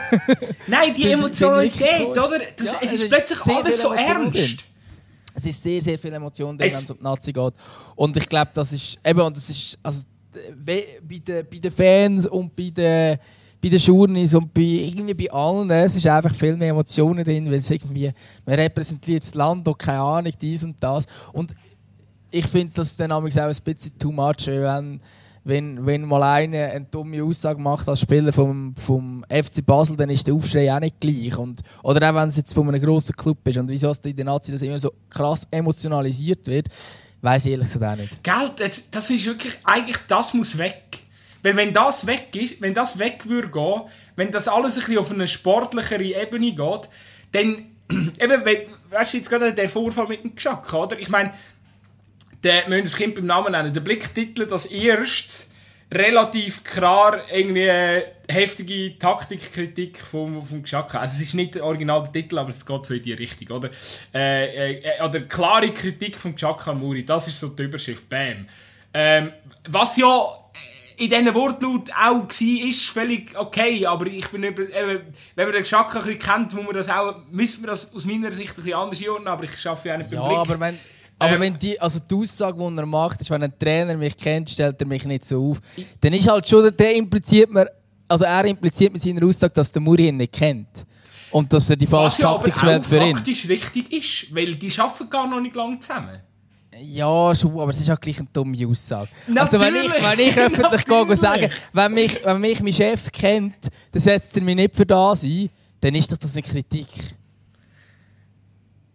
[0.66, 2.40] Nein, die Emotionalität, oder?
[2.56, 4.64] Das, Ja, es es ist ist plötzlich alles so ernst.
[5.36, 7.52] Es ist sehr, sehr viel Emotion wenn es um die Nazi geht.
[7.94, 10.02] Und ich glaube, das ist eben, und das ist, also,
[10.64, 13.18] bei den, bei den Fans und bei den,
[13.62, 17.46] bei den Journeys und bei, irgendwie bei allen, es ist einfach viel mehr Emotionen drin,
[17.46, 18.10] weil es irgendwie,
[18.44, 21.04] man repräsentiert das Land und keine Ahnung, dies und das.
[21.32, 21.54] Und
[22.30, 25.00] ich finde das dann auch ein bisschen too much, wenn,
[25.46, 30.10] wenn, wenn mal einer eine dumme Aussage macht als Spieler vom, vom FC Basel, dann
[30.10, 31.38] ist der Aufschrei auch nicht gleich.
[31.38, 33.56] Und, oder auch wenn es jetzt von einem grossen Club ist.
[33.56, 36.66] Und wieso es in den Nazi das immer so krass emotionalisiert wird,
[37.22, 38.22] weiß ich ehrlich gesagt auch nicht.
[38.24, 40.82] Gell, das, das ist wirklich, eigentlich, das muss weg.
[41.42, 43.82] Weil wenn das weg ist, wenn das weg würde gehen,
[44.16, 46.88] wenn das alles ein bisschen auf eine sportlichere Ebene geht,
[47.30, 47.66] dann,
[48.20, 50.98] eben, wenn- weißt du, jetzt gerade der Vorfall mit dem Geschack, oder?
[50.98, 51.32] Ich meine,
[52.46, 55.50] wir müssen das Kind beim Namen nennen, der Blick titelt als erstes
[55.92, 60.98] relativ klar irgendwie äh, heftige Taktikkritik vom, vom Geschacke.
[60.98, 63.56] Also es ist nicht der original der Titel, aber es geht so in die Richtung,
[63.56, 63.70] oder?
[64.12, 68.48] Äh, äh, oder klare Kritik vom Geschacke an Muri, das ist so die Überschrift, bam.
[68.94, 69.32] Ähm,
[69.68, 70.26] was ja
[70.96, 75.02] in diesen Wortlaut auch war, ist völlig okay, aber ich bin über, eben,
[75.36, 78.04] wenn man den Geschacke ein bisschen kennt, muss man das auch, müssen wir das aus
[78.06, 80.38] meiner Sicht ein bisschen anders einordnen, aber ich schaffe ja auch nicht beim Ja, Blick.
[80.38, 80.78] aber wenn,
[81.18, 84.16] aber Ähm, wenn die, also die Aussage, die er macht, ist, wenn ein Trainer mich
[84.16, 85.60] kennt, stellt er mich nicht so auf.
[86.00, 87.66] Dann ist halt schon, der impliziert mir,
[88.08, 90.84] also er impliziert mit seiner Aussage, dass der Muri ihn nicht kennt.
[91.30, 93.16] Und dass er die Was falsche ja Taktik aber wählt für ihn.
[93.16, 96.20] faktisch richtig ist, weil die arbeiten gar noch nicht lange zusammen.
[96.78, 99.08] Ja, schon, aber es ist auch gleich eine dumme Aussage.
[99.34, 103.10] Also wenn ich, wenn ich öffentlich gehe und sage, wenn mich, wenn mich mein Chef
[103.10, 103.56] kennt,
[103.92, 105.48] dann setzt er mich nicht für da sein,
[105.80, 106.86] dann ist doch das eine Kritik.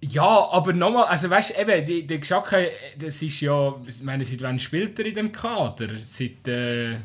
[0.04, 4.42] Ja, aber nochmal, also weißt du, eben, der Geschacke, das ist ja, ich meine, seit
[4.42, 5.90] wann spielt er in dem Kader?
[6.00, 6.98] Seit äh,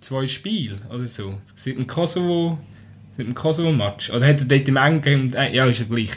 [0.00, 1.38] zwei Spielen oder so.
[1.54, 2.58] Seit dem Kosovo,
[3.16, 4.10] seit dem Kosovo-Match.
[4.10, 6.10] Oder hat er dort im Engen, äh, ja, ist ja gleich.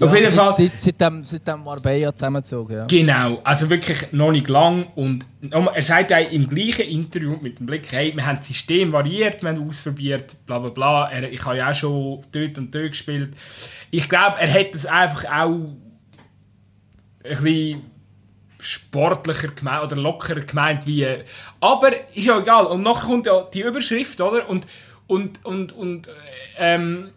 [0.00, 0.54] Auf jeden Fall.
[0.56, 2.86] Seit, seitdem, seitdem Marbella zusammengezogen, ja.
[2.86, 4.86] Genau, also wirklich noch nicht lang.
[4.94, 8.92] Und er sagt auch im gleichen Interview mit dem Blick, hey, wir haben das System
[8.92, 11.10] variiert, wir haben ausprobiert, bla bla bla.
[11.10, 13.30] Er, ich habe ja auch schon dort und dort gespielt.
[13.90, 15.76] Ich glaube, er hat das einfach auch
[17.24, 17.82] ein bisschen
[18.58, 21.06] sportlicher gemeint oder lockerer gemeint wie.
[21.60, 22.66] Aber ist ja egal.
[22.66, 24.48] Und nachher kommt ja die Überschrift, oder?
[24.48, 24.66] Und,
[25.12, 26.08] und, und, und
[26.56, 27.10] ähm,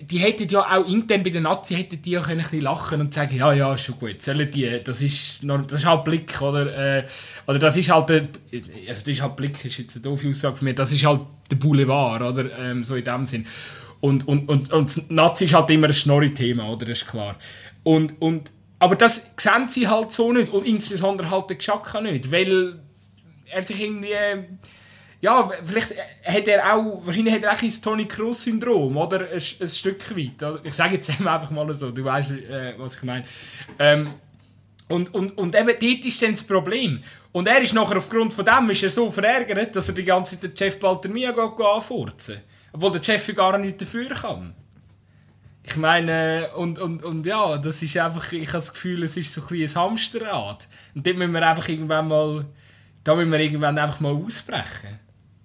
[0.00, 3.00] die hätten ja auch intern bei den Nazi hätten die ja können ein bisschen lachen
[3.00, 6.04] und sagen, ja, ja, ist schon gut, sollen die, das ist, noch, das ist halt
[6.04, 7.06] Blick, oder, äh,
[7.46, 10.56] oder das ist halt, der, also das ist halt Blick, ist jetzt eine doofe Aussage
[10.56, 13.46] von mir, das ist halt der Boulevard, oder, ähm, so in dem Sinn.
[14.00, 17.36] Und, und, und, und Nazi ist halt immer ein Schnorri-Thema, oder, das ist klar.
[17.84, 22.32] Und, und, aber das sehen sie halt so nicht, und insbesondere halt der Geschacka nicht,
[22.32, 22.80] weil
[23.46, 24.14] er sich irgendwie
[25.20, 29.28] ja, vielleicht hat er auch, wahrscheinlich hat er auch ein Tony Kroos Syndrom, oder?
[29.28, 30.62] Ein, ein Stück weit.
[30.62, 33.24] Ich sage jetzt einfach mal so, du weißt, äh, was ich meine.
[33.78, 34.14] Ähm,
[34.88, 37.02] und, und, und eben dort ist dann das Problem.
[37.32, 40.40] Und er ist nachher aufgrund von dem ist er so verärgert, dass er die ganze
[40.40, 42.40] Zeit den Chef Baltermia anfurzen.
[42.72, 44.54] Obwohl der Chef gar nicht dafür kann.
[45.64, 49.34] Ich meine, und, und, und ja, das ist einfach, ich habe das Gefühl, es ist
[49.34, 50.66] so ein ein Hamsterrad.
[50.94, 52.46] Und dort müssen wir einfach irgendwann mal,
[53.04, 54.98] da müssen wir irgendwann einfach mal ausbrechen.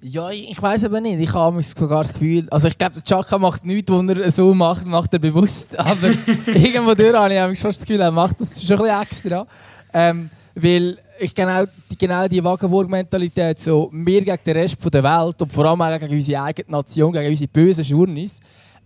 [0.06, 1.18] Ja, ich, weiß aber nicht.
[1.20, 4.54] Ich habe sogar das Gefühl, also ich glaube, der Chaka macht nichts, was er so
[4.54, 5.80] macht, macht er bewusst.
[5.80, 6.10] Aber
[6.48, 9.48] irgendwo durch habe ich fast das Gefühl, er macht das schon ein bisschen extra.
[9.94, 11.64] Ähm, weil ich genau
[11.98, 16.14] genau die Wagenburg-Mentalität, so wir gegen den Rest der Welt und vor allem auch gegen
[16.14, 18.42] unsere eigene Nation, gegen unsere bösen Journeys,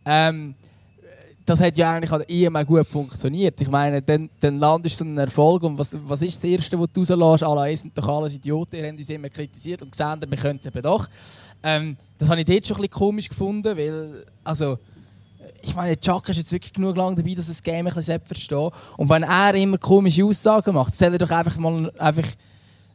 [0.06, 0.54] ähm,
[1.48, 3.60] das hat ja eigentlich an der auch gut funktioniert.
[3.62, 6.78] Ich meine, dann, dann landest du so einen Erfolg und was, was ist das Erste,
[6.78, 7.44] was du rauslässt?
[7.44, 10.60] Alle ihr sind doch alles Idioten, ihr habt uns immer kritisiert und gesehen, wir können
[10.60, 11.08] es eben doch.
[11.64, 14.78] Ähm, das habe ich dort schon ein bisschen komisch gefunden, weil, also,
[15.62, 18.28] ich meine, Chuck ist jetzt wirklich genug lang dabei, dass das Game ein bisschen selbst
[18.28, 18.74] versteht.
[18.98, 22.28] Und wenn er immer komische Aussagen macht, soll er doch einfach mal einfach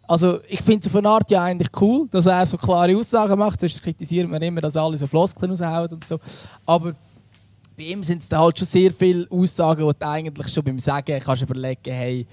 [0.07, 3.39] also ich finde es auf eine Art ja eigentlich cool, dass er so klare Aussagen
[3.39, 3.61] macht.
[3.61, 6.19] Sonst kritisiert man immer, dass alle so Floskeln raushauen und so.
[6.67, 6.95] Aber
[7.83, 10.79] bei ihm sind es dann halt schon sehr viele Aussagen, die du eigentlich schon beim
[10.79, 12.27] Sagen kannst überlegen, hey,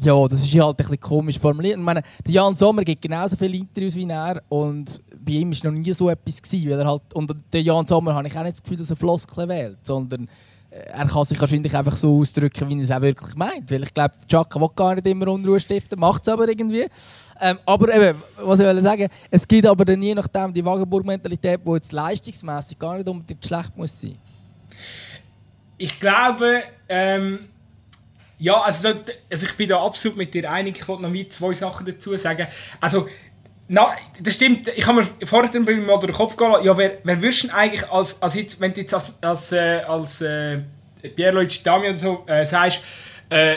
[0.00, 1.76] ja, das ist halt ein bisschen komisch formuliert.
[1.76, 5.70] Ich meine, der Jan Sommer gibt genauso viele Interviews wie er und bei ihm war
[5.70, 8.42] noch nie so etwas gewesen, weil er halt, und der Jan Sommer habe ich auch
[8.42, 10.28] nicht das Gefühl, dass er Floskeln wählt, sondern
[10.70, 13.70] er kann sich wahrscheinlich einfach so ausdrücken, wie er es auch wirklich meint.
[13.70, 16.86] Weil ich glaube, Chaka will gar nicht immer Unruhe stiften, macht es aber irgendwie.
[17.40, 21.60] Ähm, aber eben, was ich will sagen, es gibt aber dann je nachdem die Wagenburg-Mentalität,
[21.64, 24.16] die jetzt leistungsmässig gar nicht unbedingt schlecht muss sein.
[25.78, 27.48] Ich glaube, ähm,
[28.38, 28.88] ja, also,
[29.30, 30.78] also ich bin da absolut mit dir einig.
[30.78, 32.46] Ich wollte noch wie zwei Sachen dazu sagen.
[32.80, 33.08] Also,
[33.68, 34.68] na, das stimmt.
[34.68, 38.22] Ich habe mir vorher mal durch den Kopf gehen Ja, wer, wer würdest eigentlich als,
[38.22, 40.58] als jetzt, wenn du jetzt als, als, äh, als äh,
[41.14, 42.80] Pierluigi Dami oder so äh, sagst,
[43.30, 43.56] äh,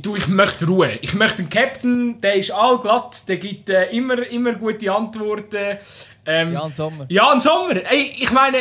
[0.00, 0.98] du, ich möchte Ruhe.
[1.00, 5.78] Ich möchte einen Captain, der ist allglatt, der gibt äh, immer, immer gute Antworten.
[6.26, 7.06] Ähm, Jan Sommer.
[7.08, 7.76] Jan Sommer.
[7.90, 8.58] Ey, ich meine,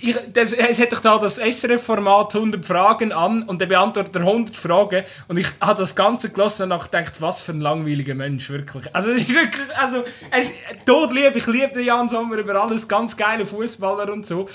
[0.00, 4.56] ich, das, es hat doch da das SRF-Format 100 Fragen an und der beantwortet 100
[4.56, 8.94] Fragen und ich habe das Ganze gelassen und gedacht, was für ein langweiliger Mensch, wirklich.
[8.94, 10.52] Also, es ist wirklich, also, er ist
[10.84, 14.48] todlieb, ich liebe den Jan Sommer über alles, ganz geile Fußballer und so.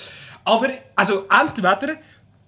[0.44, 1.96] Aber, also, entweder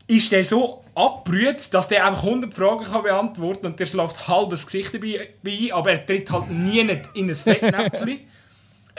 [0.07, 4.65] ist der so abbrüht, dass der einfach 100 Fragen kann beantworten und der schläft halbes
[4.65, 8.19] Gesicht dabei, aber er tritt halt nie in ein Fettnäpfchen.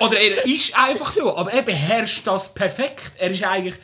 [0.01, 3.13] Oder er ist einfach so, aber er beherrscht das perfekt.
[3.19, 3.77] Er ist eigentlich.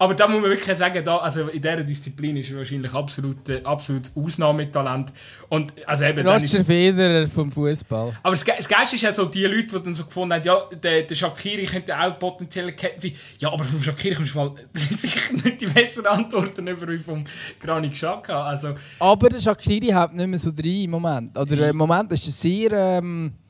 [0.00, 3.48] Aber da muss man wirklich sagen, da, also in dieser Disziplin ist er wahrscheinlich absolut,
[3.48, 5.12] äh, absolutes Ausnahmetalent.
[5.48, 8.12] Und, also eben, Roger ist, Federer vom Fußball.
[8.22, 10.56] Aber das, das Geilste ist ja so, die Leute, die dann so gefunden haben, ja,
[10.70, 13.12] der, der Shakiri könnte auch potenziell Captain sein.
[13.40, 17.24] Ja, aber vom Shakiri kommst du mal sicher nicht die besseren Antworten über wie vom
[17.60, 18.44] Granit Xhaka.
[18.44, 21.36] Also, aber der Shakiri hat nicht mehr so drei im Moment.
[21.36, 22.72] Oder im Moment ist er sehr...
[22.72, 23.47] Ähm äh,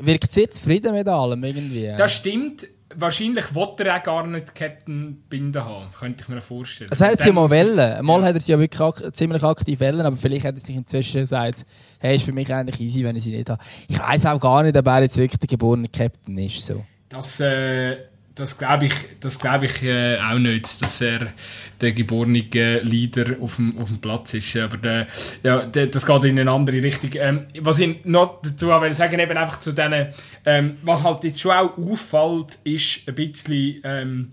[0.00, 1.92] wirkt sehr zufrieden mit allem irgendwie.
[1.96, 2.66] Das stimmt.
[2.94, 6.90] Wahrscheinlich wollte er auch gar nicht Captain Binden haben, könnte ich mir vorstellen.
[6.90, 8.04] Das hat ja mal wollen.
[8.04, 8.26] Mal ja.
[8.26, 11.22] hat er sie ja wirklich ak ziemlich aktiv wollen, aber vielleicht hat er sich inzwischen
[11.22, 11.64] gesagt,
[12.00, 13.62] hey, ist für mich eigentlich easy, wenn ich sie nicht habe.
[13.88, 16.66] Ich weiß auch gar nicht, ob er jetzt wirklich der geborene Captain ist.
[16.66, 16.84] So.
[17.08, 17.96] Das, äh,
[18.34, 21.32] das glaube ich, das glaub ich äh, auch nicht, dass er
[21.80, 22.40] der geborene
[22.82, 24.56] Leader auf dem, auf dem Platz ist.
[24.56, 25.06] Aber der,
[25.42, 27.10] ja, der, das geht in eine andere Richtung.
[27.14, 30.08] Ähm, was ich noch dazu will sagen, eben einfach zu denen,
[30.44, 34.32] ähm, was halt jetzt schon auch auffällt, ist ein bisschen, ähm,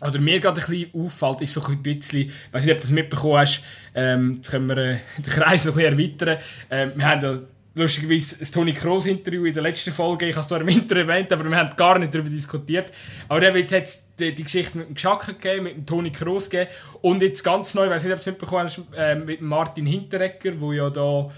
[0.00, 2.86] oder mir gerade ein bisschen auffällt, ist so ein bisschen, ich weiß nicht, ob du
[2.86, 6.38] das mitbekommen hast, ähm, jetzt können wir äh, den Kreis noch ein bisschen erweitern.
[6.70, 7.38] Ähm, wir haben ja
[7.74, 10.98] lustigerweise das Toni Kroos Interview in der letzten Folge, ich habe es zwar im Intro
[10.98, 12.92] erwähnt, aber wir haben gar nicht darüber diskutiert.
[13.28, 16.50] Aber jetzt hat es die, die, Geschichte mit dem Geschacke gegeben, mit dem Toni Kroos
[16.50, 16.70] gegeben
[17.02, 19.86] und jetzt ganz neu, ich weiß nicht, ob du es mitbekommen hast, äh, mit Martin
[19.86, 21.30] Hinteregger, der ja da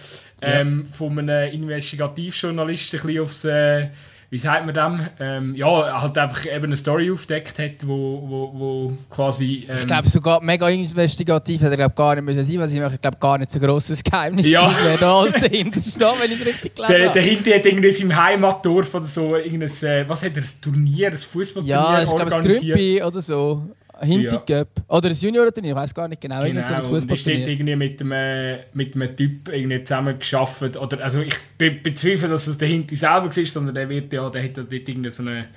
[0.43, 0.97] ähm, ja.
[0.97, 3.45] von einem Investigativjournalisten ein bisschen aufs...
[3.45, 3.89] Äh,
[4.33, 5.07] wie sagt man dem?
[5.21, 9.67] Ähm, ja, halt einfach eben eine Story aufdeckt hat, wo, wo, wo quasi...
[9.69, 13.01] Ähm, ich glaube sogar mega investigativ hat er glaub, gar nicht müssen sein, weil ich
[13.03, 14.73] glaube gar nicht so grosses Geheimnis ja.
[15.01, 17.13] da als dahinter steht, wenn ich es richtig gelesen habe.
[17.13, 20.49] Der Hinti hat irgendwie in seinem Heimatdorf oder so irgendein, äh, was hat er, ein
[20.63, 23.67] Turnier, ein Fußballturnier Ja, ich glaube ein Grümpi oder so.
[24.03, 24.65] Hinti ja.
[24.89, 26.43] Oder ein Junior-Turnier, ich weiß gar nicht genau.
[26.43, 26.61] genau.
[26.61, 27.17] So ein Fußballturnier.
[27.17, 30.77] steht irgendwie mit einem, mit einem Typ irgendwie zusammen geschafft.
[30.77, 34.29] Oder, also ich be bezweifle, dass es der Hinti selber ist, sondern der wird ja,
[34.29, 35.49] der hat ja dort irgendwie so eine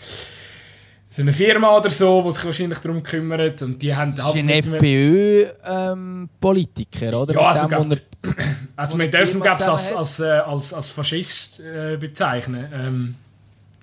[1.15, 4.35] so eine Firma oder so, die sich wahrscheinlich darum kümmert und die haben halt...
[4.35, 7.33] ein FPÖ-Politiker, ähm, oder?
[7.33, 7.87] Ja, also, dem, glaub,
[8.75, 12.67] also wir dürfen glaube als, als, äh, als, als Faschist äh, bezeichnen.
[12.73, 13.15] Ähm,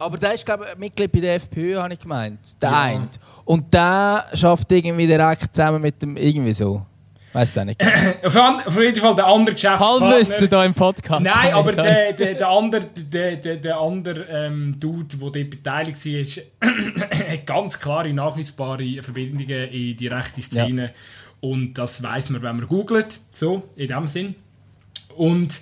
[0.03, 2.61] aber der ist, glaube ich, Mitglied bei der FPÖ, habe ich gemeint.
[2.61, 2.83] Der ja.
[2.83, 3.09] eine.
[3.45, 6.85] Und der schafft irgendwie direkt zusammen mit dem irgendwie so.
[7.33, 7.81] Weiß auch nicht.
[8.25, 10.09] auf, auf, jeden Fall der andere Geschäftspartner.
[10.09, 11.25] Halbwissen hier im Podcast.
[11.25, 16.05] Nein, aber der, der, der andere, der, der, der andere ähm, Dude, der dort beteiligt
[16.05, 16.69] war,
[17.31, 20.83] hat ganz klare, nachweisbare Verbindungen in die rechte Szene.
[20.83, 20.91] Ja.
[21.41, 23.19] Und das weiß man, wenn man googelt.
[23.31, 24.35] So, in dem Sinn.
[25.17, 25.61] Und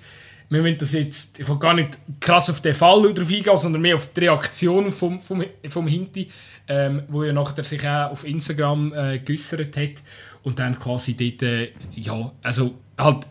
[0.51, 3.81] wir wollen das jetzt, ich will gar nicht krass auf den Fall drauf eingehen, sondern
[3.81, 6.29] mehr auf die Reaktion vom, vom, vom Hinti,
[6.67, 10.03] ähm, wo ja nachher sich auch auf Instagram äh, geäussert hat
[10.43, 13.27] und dann quasi dort, äh, ja, also halt,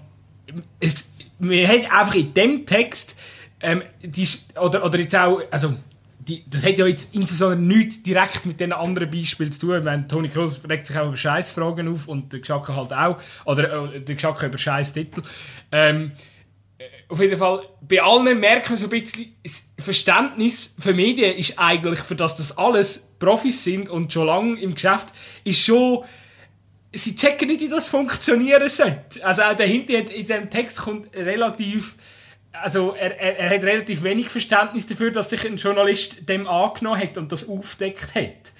[0.80, 3.18] es, wir haben einfach in dem Text,
[3.60, 4.26] ähm, die,
[4.58, 5.74] oder, oder jetzt auch, also
[6.20, 9.78] die, das hat ja jetzt insbesondere nichts direkt mit den anderen Beispielen zu tun.
[9.78, 13.18] Ich meine, Toni Kroos regt sich auch über Scheißfragen auf und der Geschacke halt auch,
[13.44, 15.22] oder äh, der Geschacke über Scheiß-Titel.
[15.70, 16.12] Ähm,
[17.10, 21.58] auf jeden Fall, bei allen merken wir so ein bisschen, das Verständnis für Medien ist
[21.58, 25.08] eigentlich, für das das alles Profis sind und schon lange im Geschäft,
[25.42, 26.04] ist schon,
[26.92, 29.24] sie checken nicht, wie das funktionieren sollte.
[29.24, 31.96] Also auch dahinter in diesem Text kommt relativ,
[32.52, 37.02] also er, er, er, hat relativ wenig Verständnis dafür, dass sich ein Journalist dem angenommen
[37.02, 38.52] hat und das aufdeckt hat.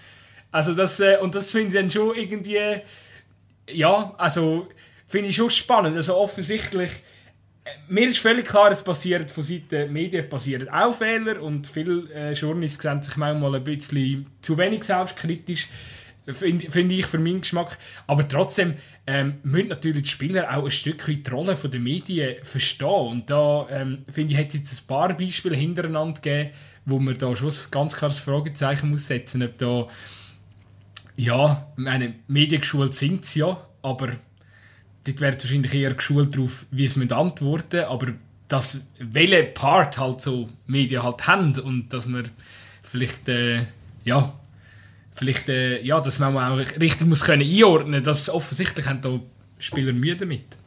[0.51, 2.81] Also das, äh, und das finde ich dann schon irgendwie,
[3.69, 4.67] ja, also
[5.07, 5.97] finde ich schon spannend.
[5.97, 6.91] Also offensichtlich
[7.89, 12.11] mir ist völlig klar, es passiert von Seiten der Medien passieren auch Fehler und viele
[12.13, 15.69] äh, Journalisten sehen sich manchmal ein bisschen zu wenig selbstkritisch.
[16.27, 17.79] Finde find ich für meinen Geschmack.
[18.07, 18.75] Aber trotzdem
[19.07, 23.09] ähm, müssen natürlich die Spieler auch ein Stück weit die Rolle der Medien verstehen.
[23.09, 26.51] Und da ähm, finde ich, hat es jetzt ein paar Beispiele hintereinander gegeben,
[26.85, 29.49] wo man da schon ganz klares Fragezeichen muss setzen muss.
[29.49, 29.89] Ob da,
[31.17, 34.11] ja, meine, mediengeschult sind sie ja, aber
[35.13, 37.89] dort wäre wahrscheinlich eher geschult darauf, wie sie antworten müssen.
[37.89, 38.07] Aber
[38.49, 42.29] dass, welche Part halt so Medien halt haben und dass man
[42.83, 43.65] vielleicht, äh,
[44.05, 44.33] ja,
[45.15, 49.21] vielleicht, äh, ja, dass man auch richtig muss können einordnen, dass offensichtlich haben da
[49.59, 50.60] Spieler Mühe damit.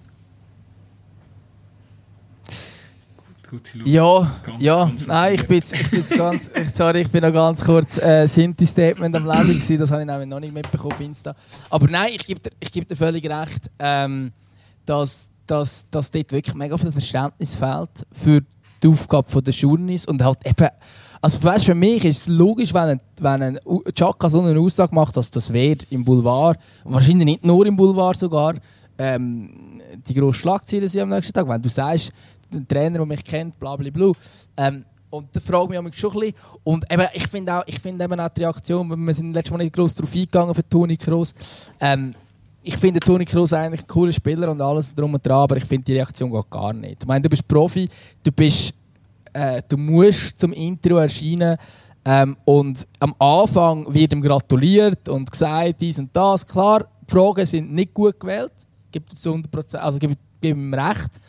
[3.53, 7.11] Gut, ja, ganz, ja, ganz nein, ich bin, jetzt, ich bin jetzt ganz, sorry, ich
[7.11, 10.39] bin noch ganz kurz äh, das Hinti-Statement am Lesen gewesen, das habe ich nämlich noch
[10.39, 11.35] nicht mitbekommen auf Insta.
[11.69, 14.31] Aber nein, ich gebe dir, ich geb dir völlig recht, ähm,
[14.87, 18.41] dass, dass, dass dort wirklich mega viel Verständnis fehlt für
[18.81, 20.69] die Aufgabe der Journalisten und halt eben,
[21.21, 23.59] also weißt, für mich ist es logisch, wenn ein, wenn ein
[23.93, 28.17] Chaka so eine Aussage macht, dass das wäre im Boulevard, wahrscheinlich nicht nur im Boulevard
[28.17, 28.55] sogar,
[28.97, 31.47] ähm, die grosse Schlagzeile sind am nächsten Tag.
[31.47, 32.11] Wenn du sagst,
[32.55, 34.11] ein Trainer, der mich kennt, bla bla bla.
[34.57, 36.35] Ähm, und da frage ich mich schon ein bisschen.
[36.63, 39.93] Und eben, ich finde auch, find auch die Reaktion, wir sind letztes Mal nicht groß
[39.95, 41.35] darauf eingegangen für Toni Kroos.
[41.79, 42.13] Ähm,
[42.63, 45.65] ich finde Toni Kroos eigentlich ein cooler Spieler und alles drum und dran, aber ich
[45.65, 47.03] finde die Reaktion geht gar nicht.
[47.03, 47.87] Ich meine, du bist Profi,
[48.23, 48.73] du bist,
[49.33, 51.57] äh, du musst zum Interview erscheinen
[52.05, 56.45] ähm, und am Anfang wird ihm gratuliert und gesagt dies und das.
[56.45, 58.53] Klar, die Fragen sind nicht gut gewählt,
[58.91, 61.19] gibt es 100%, also gebe ihm recht.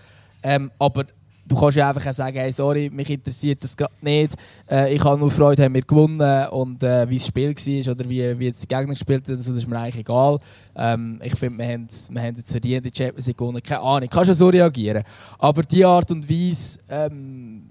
[0.44, 1.06] Ähm, aber
[1.46, 4.34] du kannst ja einfach sagen, hey, sorry, mich interessiert das gerade nicht.
[4.70, 8.08] Äh, ich habe nur Freude, haben wir gewonnen und äh, wie das Spiel war oder
[8.08, 10.38] wie, wie jetzt die Gegner gespielt haben, das ist mir eigentlich egal.
[10.76, 13.62] Ähm, ich finde, wir haben, wir haben jetzt verdient, die Champions League gewonnen.
[13.62, 15.02] Keine Ahnung, kannst ja so reagieren.
[15.38, 17.68] Aber die Art und Weise ähm,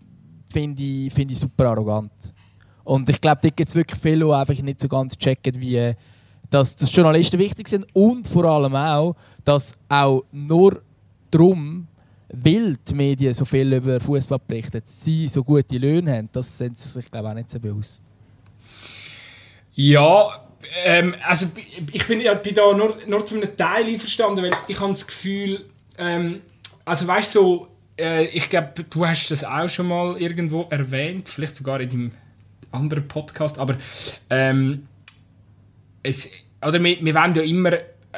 [0.52, 2.12] finde ich, find ich super arrogant.
[2.84, 5.94] Und ich glaube, da gibt es wirklich viele, die einfach nicht so ganz checken, wie
[6.50, 10.84] dass, dass Journalisten wichtig sind und vor allem auch, dass auch nur
[11.32, 11.88] darum
[12.34, 16.78] weil die Medien so viel über Fußball berichten, sie so gute Löhne haben, das sind
[16.78, 18.04] sie sich glaube ich auch nicht so bewusst.
[19.76, 20.44] Ja,
[20.84, 21.48] ähm, also
[21.92, 25.66] ich bin, bin da nur, nur zu einem Teil einverstanden, weil ich habe das Gefühl,
[25.98, 26.42] ähm,
[26.86, 27.68] also weißt du, so,
[28.00, 32.12] äh, ich glaube, du hast das auch schon mal irgendwo erwähnt, vielleicht sogar in deinem
[32.72, 33.78] anderen Podcast, aber
[34.30, 34.88] ähm,
[36.02, 36.30] es,
[36.66, 37.74] oder wir, wir wollen ja immer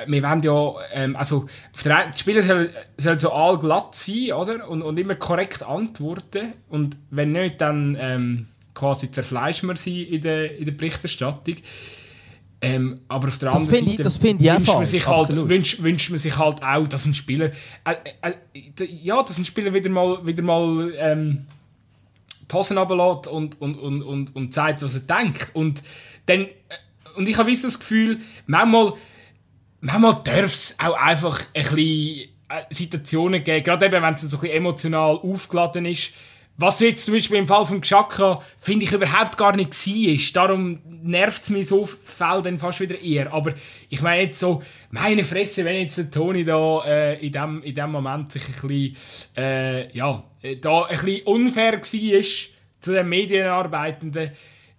[0.07, 4.69] wir wollen ja, ähm, also auf der die Spieler sollen, sollen so allglatt sein, oder?
[4.69, 6.51] Und, und immer korrekt antworten.
[6.69, 11.55] Und wenn nicht, dann ähm, quasi zerfleischen wir sie in der, in der Berichterstattung.
[12.61, 15.49] Ähm, aber auf der das anderen Seite ich, das finde ich wünscht, man sich halt,
[15.49, 17.51] wünscht, wünscht man sich halt auch, dass ein Spieler
[17.83, 21.45] äh, äh, ja, dass ein Spieler wieder mal, wieder mal ähm,
[22.49, 25.51] die Hosen runterlässt und, und, und, und, und zeigt, was er denkt.
[25.53, 25.83] Und,
[26.25, 26.47] dann, äh,
[27.15, 28.93] und ich habe das Gefühl, manchmal
[29.85, 34.37] manchmal darf es auch einfach ein bisschen äh, Situationen geben, gerade eben, wenn es so
[34.37, 36.11] ein bisschen emotional aufgeladen ist.
[36.57, 40.33] Was jetzt zum Beispiel im Fall von Xhaka, finde ich überhaupt gar nicht war.
[40.33, 43.33] Darum nervt es mich so fällt dann fast wieder eher.
[43.33, 43.53] Aber
[43.89, 47.75] ich meine jetzt so, meine Fresse, wenn jetzt der Toni da äh, in, dem, in
[47.75, 48.95] dem Moment sich ein bisschen,
[49.35, 54.31] äh, ja, äh, da ein bisschen unfair war zu den Medienarbeitenden,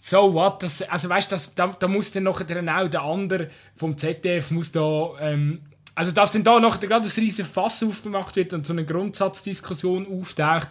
[0.09, 3.99] so what, das, also weißt du, da, da muss dann dann auch der andere vom
[3.99, 5.63] ZDF muss da, ähm,
[5.97, 10.07] also dass dann da noch gerade ein riesiges Fass aufgemacht wird und so eine Grundsatzdiskussion
[10.07, 10.69] auftaucht,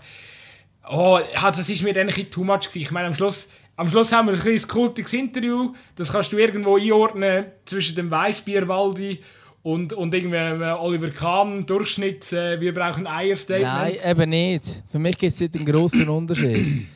[0.90, 2.82] oh, das ist mir dann ein bisschen too much gewesen.
[2.84, 6.38] Ich meine, am Schluss, am Schluss haben wir ein bisschen kultiges Interview, das kannst du
[6.38, 9.20] irgendwo einordnen zwischen dem Weißbierwaldi
[9.64, 14.02] und, und irgendwie äh, Oliver Kahn, Durchschnitt, äh, wir brauchen Eierstatement.
[14.02, 14.82] Nein, eben nicht.
[14.90, 16.88] Für mich gibt es einen grossen Unterschied.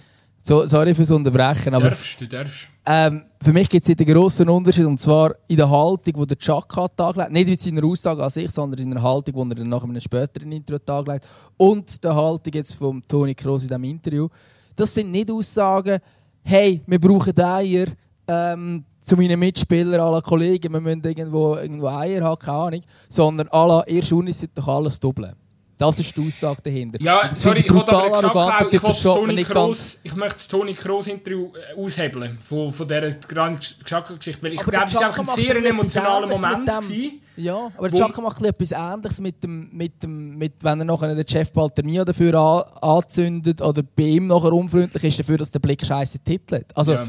[0.42, 1.90] So, sorry fürs Unterbrechen, aber...
[1.90, 2.68] Darfst, du darfst.
[2.86, 6.38] Ähm, für mich gibt es einen grossen Unterschied, und zwar in der Haltung, die der
[6.38, 7.32] Chuck hat taglegt.
[7.32, 10.00] Nicht in seiner Aussage an sich, sondern in der Haltung, die er dann nach einem
[10.00, 11.28] späteren Interview taglegt.
[11.58, 14.28] Und der Haltung jetzt von Toni Kroos in diesem Interview.
[14.76, 16.00] Das sind nicht Aussagen,
[16.44, 17.88] hey, wir brauchen Eier,
[18.28, 22.82] ähm, zu meinen Mitspielern, alle Kollegen, wir müssen irgendwo, irgendwo Eier haben, keine Ahnung.
[23.10, 25.36] Sondern alle, ihr Schuhe sind doch alles doppelt.
[25.80, 27.02] Das ist die Aussage dahinter.
[27.02, 31.08] Ja, das sorry, ich wollte aber arrogant, ich, Toni Kroos, ich möchte das Toni Kroos
[31.08, 36.28] Interview äh, aushebeln von, von dieser Geschichte, weil ich glaube, es war ein sehr emotionaler
[36.28, 36.68] Moment.
[36.68, 41.16] Dem, ja, aber Chaka macht etwas Ähnliches mit dem, mit dem, mit, wenn er nachher
[41.16, 45.60] den Chef Baltermia dafür an, anzündet oder bei ihm nachher unfreundlich ist dafür, dass der
[45.60, 46.76] Blick scheiße titelt.
[46.76, 47.08] Also, ja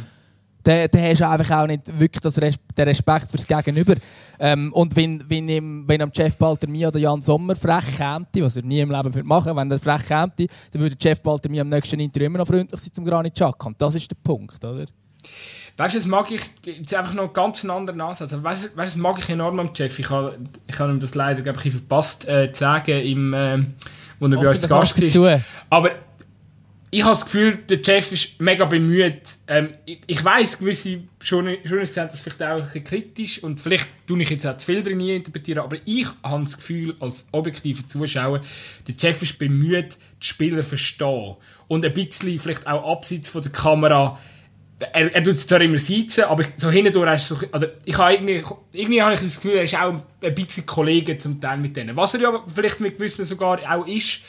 [0.63, 3.95] dann, dann hast du einfach auch nicht wirklich das Res den Respekt fürs Gegenüber.
[4.39, 8.27] Ähm, und wenn, wenn, ihm, wenn am Jeff Balter mir oder Jan Sommer frech käme,
[8.37, 10.49] was er nie im Leben machen wenn er frech käme, dann
[10.83, 13.69] würde Jeff Balter mir am nächsten Interview immer noch freundlich sein zum Granit Xhaka.
[13.69, 14.85] Und das ist der Punkt, oder?
[15.77, 18.33] Weißt du, das mag ich jetzt einfach noch ganz einen anderen Ansatz.
[18.33, 19.99] Also, weißt du, das mag ich enorm am Jeff.
[19.99, 20.37] Ich habe
[20.67, 23.65] ich hab ihm das leider ich, verpasst äh, zu sagen, im, äh,
[24.19, 25.41] wo er bei uns zu Gast war.
[25.71, 25.91] Aber
[26.93, 29.23] ich habe das Gefühl, der Jeff ist mega bemüht.
[29.47, 33.87] Ähm, ich ich weiß gewisse Journalisten haben das vielleicht auch ein bisschen kritisch und vielleicht
[34.07, 37.87] tue ich jetzt auch zu viel drin interpretieren, aber ich habe das Gefühl, als objektiver
[37.87, 38.41] Zuschauer,
[38.89, 41.37] der Jeff ist bemüht, die Spieler zu verstehen
[41.69, 44.19] und ein bisschen vielleicht auch abseits von der Kamera
[44.93, 48.15] er, er tut es zwar immer sitzen, aber so hindurch ist so, also ich habe
[48.15, 51.77] irgendwie, irgendwie habe ich das Gefühl, er ist auch ein bisschen Kollege zum Teil mit
[51.77, 51.97] denen.
[51.97, 54.23] Was er ja vielleicht mit gewissen sogar auch ist,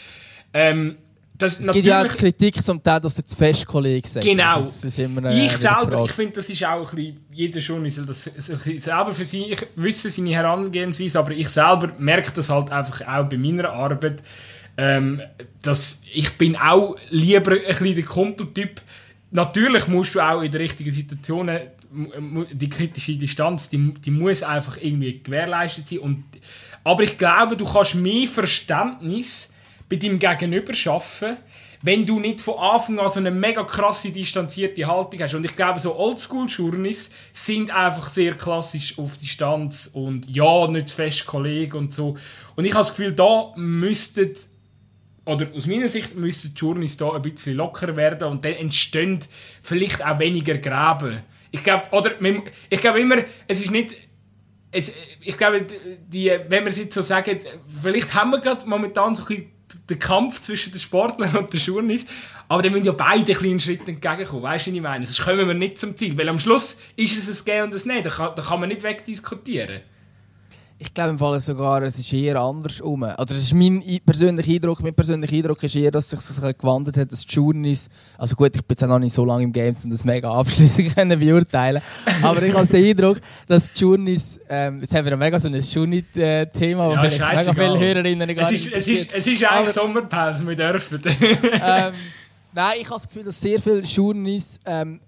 [0.54, 0.98] ähm,
[1.42, 4.26] das es gibt ja auch Kritik zum Teil, dass er zu fest Kollege sagt.
[4.26, 4.58] Genau.
[4.58, 7.90] Das ist, das ist ich selber, ich finde, das ist auch ein bisschen, jeder schon
[7.90, 13.08] soll das selber für sich wissen, seine Herangehensweise, aber ich selber merke das halt einfach
[13.08, 14.22] auch bei meiner Arbeit,
[14.78, 15.22] ähm,
[15.62, 18.82] dass ich bin auch lieber ein bisschen der Kumpeltyp.
[19.32, 21.60] Natürlich musst du auch in den richtigen Situationen
[22.52, 26.00] die kritische Distanz, die, die muss einfach irgendwie gewährleistet sein.
[26.00, 26.24] Und,
[26.84, 29.50] aber ich glaube, du kannst mehr Verständnis
[29.92, 31.36] bei deinem Gegenüber schaffen,
[31.82, 35.34] wenn du nicht von Anfang an so eine mega krasse distanzierte Haltung hast.
[35.34, 40.96] Und ich glaube, so Oldschool-Journeys sind einfach sehr klassisch auf Distanz und ja, nicht zu
[40.96, 42.16] fest Kollege und so.
[42.56, 44.32] Und ich habe das Gefühl, da müssten,
[45.26, 49.20] oder aus meiner Sicht müssten die Journeys da ein bisschen lockerer werden und dann entstehen
[49.62, 51.22] vielleicht auch weniger Gräben.
[51.52, 52.12] Ich glaube, oder,
[52.70, 53.18] ich glaube immer,
[53.48, 53.98] es ist nicht
[54.72, 55.66] es, ich glaube,
[56.08, 59.51] die, wenn wir es jetzt so sagen, vielleicht haben wir gerade momentan so ein bisschen
[59.92, 62.12] der Kampf zwischen den Sportlern und den Journalisten.
[62.48, 64.44] Aber dann müssen ja beide kleinen Schritte entgegenkommen.
[64.44, 65.06] Weißt du, was ich meine?
[65.06, 66.18] Sonst kommen wir nicht zum Ziel.
[66.18, 68.04] Weil am Schluss ist es ein Gehen und ein Nein.
[68.04, 69.82] Da kann, da kann man nicht wegdiskutieren.
[70.84, 73.04] Ich glaube im Fall sogar, es ist eher andersrum.
[73.04, 74.82] Also das ist mein persönlicher Eindruck.
[74.82, 78.56] Mein persönlicher Eindruck ist eher, dass sich das gewandelt hat, dass die Journeys, also gut,
[78.56, 81.18] ich bin jetzt auch noch nicht so lange im Game, um das mega abschließend zu
[81.20, 81.84] beurteilen.
[82.24, 85.60] Aber ich habe den Eindruck, dass die Journeys, ähm, jetzt haben wir mega so ein
[85.60, 89.74] Journey-Thema, wo ja, vielleicht mega viele Hörerinnen gar es ist, es ist, es ist eigentlich
[89.76, 91.00] Sommerpause, wir dürfen.
[91.06, 91.94] ähm,
[92.54, 95.00] nein, ich habe das Gefühl, dass sehr viele Journeys ähm,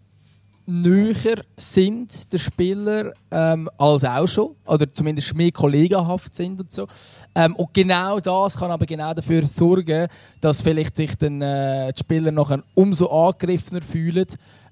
[0.65, 6.87] näher sind der Spieler ähm, als auch schon oder zumindest mehr kollegenhaft sind und so
[7.35, 10.07] ähm, und genau das kann aber genau dafür sorgen
[10.39, 14.27] dass vielleicht sich dann äh, die Spieler nachher umso angegriffener fühlen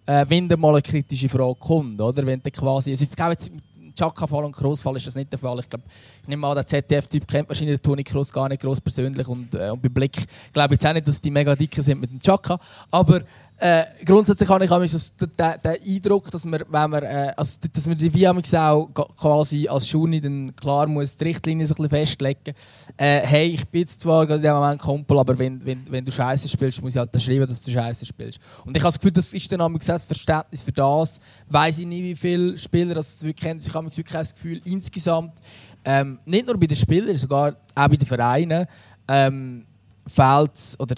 [0.05, 3.51] äh, wenn dann mal eine kritische Frage kommt oder wenn dann quasi es ist jetzt
[3.95, 5.59] Chaka-Fall und Cross-Fall ist das nicht der Fall.
[5.59, 5.85] Ich glaube,
[6.21, 9.53] ich nehme an, der ZDF-Typ kennt wahrscheinlich den Toni Kroos gar nicht groß persönlich und,
[9.53, 10.17] äh, und bei Blick
[10.53, 12.59] glaube ich jetzt auch nicht, dass die mega dicke sind mit dem Chaka.
[12.89, 13.21] Aber
[13.63, 17.95] äh, grundsätzlich habe ich den, den, Eindruck, dass man, wenn man, äh, also, dass man
[17.95, 22.55] die VMX auch quasi als Schuni dann klar muss die Richtlinie so festlegen.
[22.97, 26.49] Äh, hey, ich bin zwar in dem Moment Kumpel, aber wenn, wenn, wenn du Scheiße
[26.49, 28.39] spielst, muss ich halt schreiben, dass du Scheiße spielst.
[28.65, 31.19] Und ich habe das Gefühl, das ist dann das Verständnis für das.
[31.47, 33.61] Weiß ich nicht, wie viele Spieler das wirklich kennen.
[33.63, 35.39] Ich habe wirklich das Gefühl, insgesamt,
[35.85, 38.65] ähm, nicht nur bei den Spielern, sogar auch bei den Vereinen,
[39.07, 39.65] ähm,
[40.07, 40.95] fehlt oder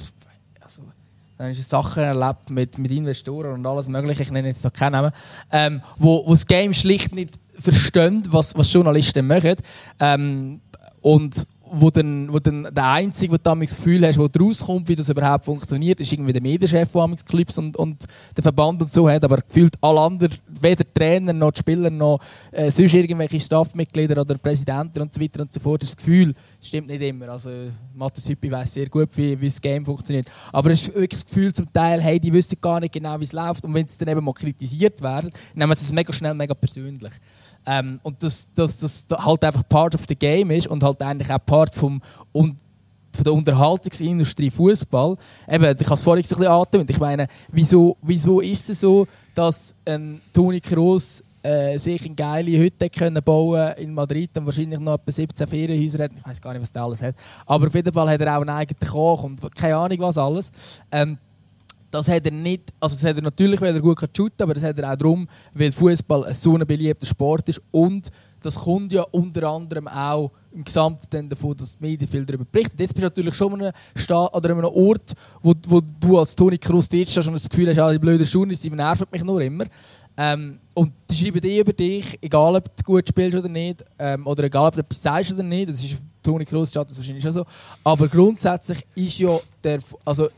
[1.43, 4.71] dann hast du Sachen erlebt mit, mit Investoren und alles Mögliche, ich nenne jetzt noch
[4.71, 5.11] keinen Namen,
[5.51, 9.55] ähm, wo, wo das Game schlicht nicht verstehen, was, was Journalisten machen.
[9.99, 10.61] Ähm,
[11.01, 11.45] und
[11.75, 15.45] wo dann, wo dann der Einzige, der das Gefühl hast, der rauskommt, wie das überhaupt
[15.45, 18.05] funktioniert, ist irgendwie der Medienchef, der die Clips und, und
[18.37, 22.19] den Verband und so hat, aber gefühlt alle anderen, weder Trainer noch die Spieler noch
[22.51, 26.67] äh, sonst irgendwelche Staffmitglieder oder Präsidenten und so weiter und so fort, das Gefühl, das
[26.67, 27.49] stimmt nicht immer, also
[27.95, 31.25] Matthias Hüppi weiß sehr gut, wie, wie das Game funktioniert, aber es ist wirklich das
[31.25, 33.63] Gefühl zum Teil, hey, die wissen gar nicht genau, wie es läuft.
[33.65, 37.13] Und wenn sie dann eben mal kritisiert werden, nehmen sie es mega schnell, mega persönlich.
[37.65, 41.31] Ähm, und dass das, das, halt einfach Part of the Game ist und halt eigentlich
[41.31, 42.01] auch Part vom
[42.31, 42.57] und
[43.13, 45.15] von der Unterhaltungsindustrie Fußball.
[45.47, 46.89] Eben, ich habe es vorhin so ein bisschen angetönt.
[46.89, 52.57] Ich meine, wieso, wieso ist es so, dass ein Toni Kroos äh, sich eine geile
[52.57, 56.11] Hütte können bauen in Madrid und wahrscheinlich noch etwa 17 Ferienhäuser hat.
[56.17, 57.15] Ich weiß gar nicht, was der alles hat.
[57.45, 60.51] Aber auf jeden Fall hat er auch einen eigenen Koch und keine Ahnung was alles.
[60.91, 61.17] Ähm,
[61.93, 64.55] das hat er nicht, also das hat er natürlich, weil er gut shooten kann, aber
[64.55, 68.91] das hat er auch darum, weil Fußball so ein beliebter Sport ist und das kommt
[68.91, 72.75] ja unter anderem auch im Gesamten davon, dass die Medien viel darüber berichten.
[72.79, 76.17] Jetzt bist du natürlich schon an einem, Staat, oder an einem Ort, wo, wo du
[76.17, 79.41] als Toni Kroos stehst und das Gefühl hast, die blöden Journalisten, die nerven mich nur
[79.41, 79.65] immer.
[80.17, 84.25] Ähm, und die schreiben die über dich, egal ob du gut spielst oder nicht, ähm,
[84.27, 87.31] oder egal ob du etwas sagst oder nicht, das ist Toni Kroos das wahrscheinlich schon
[87.31, 87.45] so.
[87.83, 90.29] Aber grundsätzlich ist ja der, also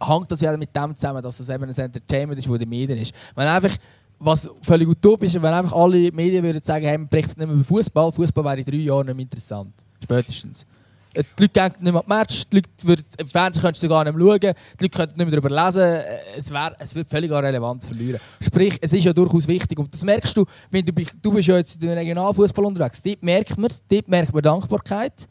[0.00, 2.98] hängt das ja mit dem zusammen, dass es eben ein Entertainment ist, wo die Medien
[2.98, 3.14] ist.
[3.34, 3.76] Wenn einfach,
[4.18, 7.56] was völlig utopisch ist, wenn einfach alle Medien würden sagen, hey, man berichtet nicht mehr
[7.56, 9.74] über Fußball, Fußball wäre in drei Jahren nicht mehr interessant.
[10.02, 10.66] Spätestens.
[11.14, 13.88] Die Leute gehen nicht mehr an die Match, die Leute würden, im Fernsehen könntest du
[13.88, 16.00] gar nicht mehr schauen, die Leute könnten nicht mehr darüber lesen,
[16.36, 18.20] es, wär, es wird völlig an Relevanz verlieren.
[18.40, 21.56] Sprich, es ist ja durchaus wichtig und das merkst du, wenn du, du bist ja
[21.56, 25.26] jetzt in im Regionalfußball unterwegs, dort merkt man es, dort merkt man Dankbarkeit.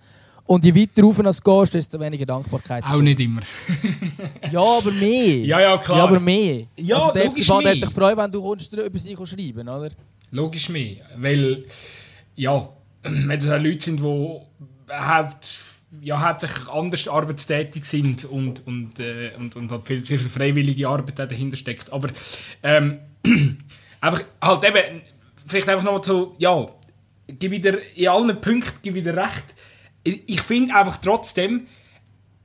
[0.47, 2.81] Und je weiter rauf du gehst, desto weniger Dankbarkeit.
[2.85, 3.41] Auch nicht immer.
[4.51, 5.39] ja, aber mehr.
[5.39, 5.97] Ja, ja, klar.
[5.97, 6.63] Ja, aber mehr.
[6.77, 7.71] Ja, also der logisch FC Bad mehr.
[7.73, 9.89] hat dich freuen, wenn du kommst, über sie schreiben oder?
[10.31, 10.95] Logisch mehr.
[11.17, 11.65] Weil,
[12.35, 12.69] ja,
[13.03, 14.39] wenn es Leute sind, die
[14.89, 15.47] haupt,
[16.01, 20.87] ja, hauptsächlich anders arbeitstätig sind und, und, äh, und, und halt viel, sehr viel freiwillige
[20.87, 21.91] Arbeit dahinter steckt.
[21.91, 22.09] Aber
[22.63, 22.99] ähm,
[23.99, 25.01] einfach halt eben,
[25.45, 26.67] vielleicht einfach nochmal so, ja,
[27.27, 29.43] gebe ich dir in allen Punkten gebe ich dir recht.
[30.07, 31.67] Ich, finde einfach trotzdem,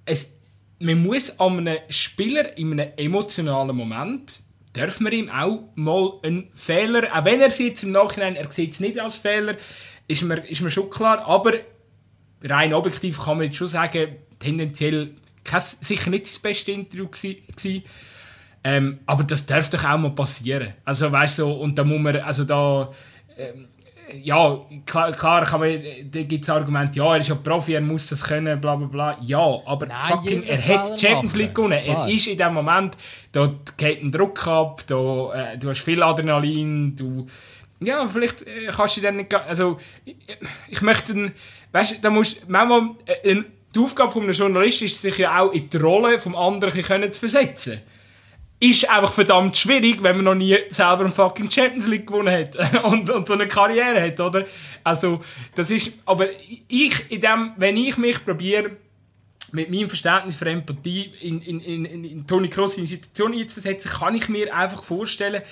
[0.05, 0.37] es,
[0.79, 4.41] man muss an einem Spieler in einem emotionalen Moment
[4.73, 8.73] darf man ihm auch mal einen Fehler, auch wenn er es im Nachhinein, er sieht
[8.73, 9.57] es nicht als Fehler,
[10.09, 11.53] ist mir, ist mir schon klar, aber
[12.43, 17.85] rein objektiv kann man jetzt schon sagen, tendenziell kein, sicher nicht das beste Interview gewesen.
[18.65, 20.75] Ähm, aber das darf doch auch mal passieren.
[20.85, 22.93] Also weißt du, und da muss man, also da,
[23.37, 23.69] ähm,
[24.23, 27.81] ja, klar, klar kann man, da gibt es Argumente, ja, er ist ja Profi, er
[27.81, 29.19] muss das können, bla bla bla.
[29.23, 31.79] Ja, aber Nein, fucking, er hat die Champions League gewonnen.
[31.85, 32.97] Er ist in dem Moment,
[33.33, 37.27] da geht ein Druck ab, da, äh, du hast viel Adrenalin, du,
[37.81, 40.17] ja, vielleicht äh, kannst du dann nicht, also, ich,
[40.69, 41.33] ich möchte, einen-
[41.73, 42.91] weißt du, da musst, manchmal,
[43.25, 43.37] äh,
[43.75, 47.11] die Aufgabe von einem Journalist ist, sich ja auch in die Rolle vom anderen können
[47.13, 47.81] zu versetzen
[48.63, 52.85] ist einfach verdammt schwierig, wenn man noch nie selber eine fucking Champions League gewonnen hat
[52.85, 54.47] und, und so eine Karriere hat, oder?
[54.85, 55.21] Also,
[55.57, 56.29] das ist, aber
[56.69, 58.71] ich, in dem, wenn ich mich probiere,
[59.51, 63.91] mit meinem Verständnis für Empathie in, in, in, in, Toni Kroos in die Situation einzusetzen,
[63.91, 65.43] kann ich mir einfach vorstellen,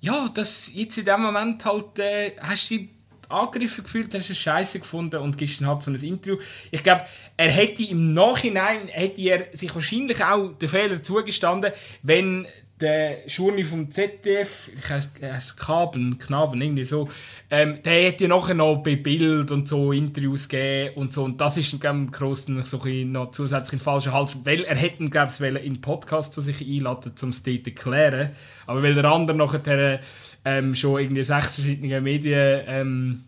[0.00, 2.88] ja, dass jetzt in dem Moment halt, äh, hast du
[3.28, 6.38] angegriffen gefühlt, hast es scheiße gefunden und gibst dann halt so ein Interview.
[6.70, 7.04] Ich glaube,
[7.36, 11.72] er hätte im Nachhinein, hätte er sich wahrscheinlich auch den Fehler zugestanden,
[12.02, 12.46] wenn
[12.80, 17.08] der Schurni vom ZDF, ich heiße Kaben, Knaben, irgendwie so,
[17.50, 21.24] ähm, der hätte ja nachher noch bei Bild und so Interviews gegeben und so.
[21.24, 24.76] Und das ist dann dann so ein noch zusätzlich in den falschen Hals, weil er
[24.76, 28.30] hätte glaube ich, in Podcast zu sich einladen, um es dort zu erklären.
[28.66, 30.00] Aber weil der andere nachher
[30.46, 33.24] ähm, schon irgendwie sechs verschiedene Medien ähm,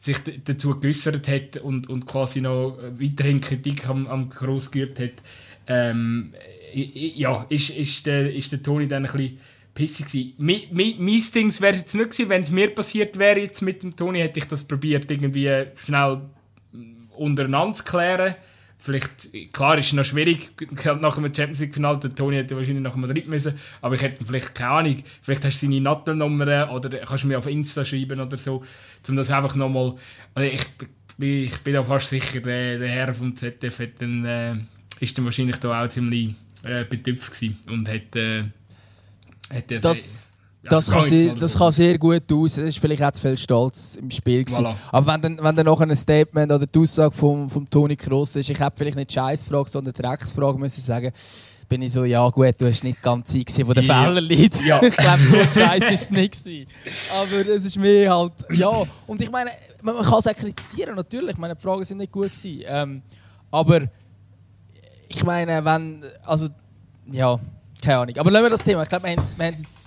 [0.00, 5.12] sich dazu geäußert hat und, und quasi noch weiterhin Kritik am, am Gross geübt hat,
[5.68, 6.34] ähm,
[6.74, 9.38] ja, ist, ist, der, ist der Toni dann ein bisschen
[9.74, 10.34] pissig gewesen.
[10.38, 13.62] Mi, mi, mein Ding wäre es jetzt nicht gewesen, wenn es mir passiert wäre jetzt
[13.62, 16.22] mit dem Toni, hätte ich das probiert irgendwie schnell
[17.16, 18.34] untereinander zu klären.
[18.78, 20.50] Vielleicht, klar, ist es noch schwierig,
[21.00, 24.24] nach dem Champions League Finale, der Toni hätte wahrscheinlich nach Madrid müssen, aber ich hätte
[24.24, 28.20] vielleicht keine Ahnung, vielleicht hast du seine Nattelnummer oder kannst du mir auf Insta schreiben
[28.20, 28.62] oder so,
[29.08, 29.94] um das einfach nochmal,
[30.40, 30.64] ich,
[31.16, 34.54] bin- ich bin da fast sicher, der, der Herr vom ZDF hat dann, äh,
[35.00, 38.44] ist dann wahrscheinlich da auch ziemlich äh, betüpft gewesen und hat, äh,
[39.52, 40.25] hat das, Das,
[40.68, 42.58] das, kann ich sehr, das kann sehr gut aus.
[42.58, 44.42] Es ist vielleicht auch zu viel Stolz im Spiel.
[44.42, 44.74] Voilà.
[44.90, 48.36] Aber wenn dann, wenn dann noch ein Statement oder die Aussage vom, vom Toni Kroos
[48.36, 51.12] ist, ich hätte vielleicht nicht Scheißfrage, sondern Drecksfrage müssen sagen,
[51.68, 54.04] bin ich so, ja gut, du hast nicht ganz Zeit gesehen, wo der Ja.
[54.04, 54.64] Fehler liegt.
[54.64, 54.82] Ja.
[54.82, 56.66] ich glaube, so ein Scheiß ist es nicht gewesen.
[57.12, 58.84] Aber es ist mehr halt, ja.
[59.06, 59.50] Und ich meine,
[59.82, 61.36] man, man kann es auch kritisieren, natürlich.
[61.36, 62.62] Meine Fragen sind nicht gut gewesen.
[62.66, 63.02] Ähm,
[63.50, 63.82] aber
[65.08, 66.48] ich meine, wenn, also,
[67.10, 67.38] ja,
[67.86, 68.16] keine Ahnung.
[68.18, 68.82] Aber lassen wir das Thema.
[68.82, 69.38] Ich glaube, wir haben es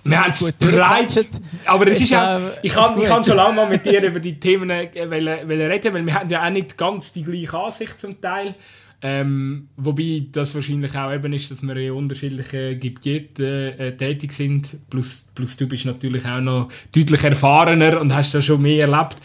[0.04, 1.28] wir haben es breit,
[1.66, 4.20] aber es Ich ist glaube, ich kann, ich kann schon lange mal mit dir über
[4.20, 7.58] die Themen äh, wollen, wollen reden, weil wir haben ja auch nicht ganz die gleiche
[7.58, 8.54] Ansicht zum Teil.
[9.02, 13.42] Ähm, wobei das wahrscheinlich auch eben ist, dass wir in unterschiedlichen Gebieten
[13.78, 14.76] äh, tätig sind.
[14.90, 19.16] Plus, plus du bist natürlich auch noch deutlich erfahrener und hast da schon mehr erlebt.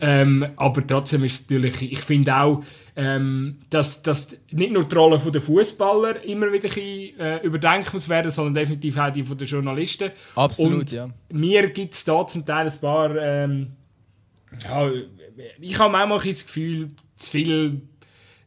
[0.00, 2.62] Ähm, aber trotzdem ist es natürlich, ich finde auch,
[2.96, 8.08] ähm, dass, dass nicht nur die Rolle der Fußballer immer wieder ein äh, überdenkt muss
[8.08, 10.10] werden, sondern definitiv auch die von den Journalisten.
[10.34, 11.08] Absolut, Und ja.
[11.30, 13.14] Mir gibt es da zum Teil ein paar.
[13.16, 13.72] Ähm,
[14.64, 14.90] ja,
[15.60, 17.82] ich habe manchmal das Gefühl, zu viel,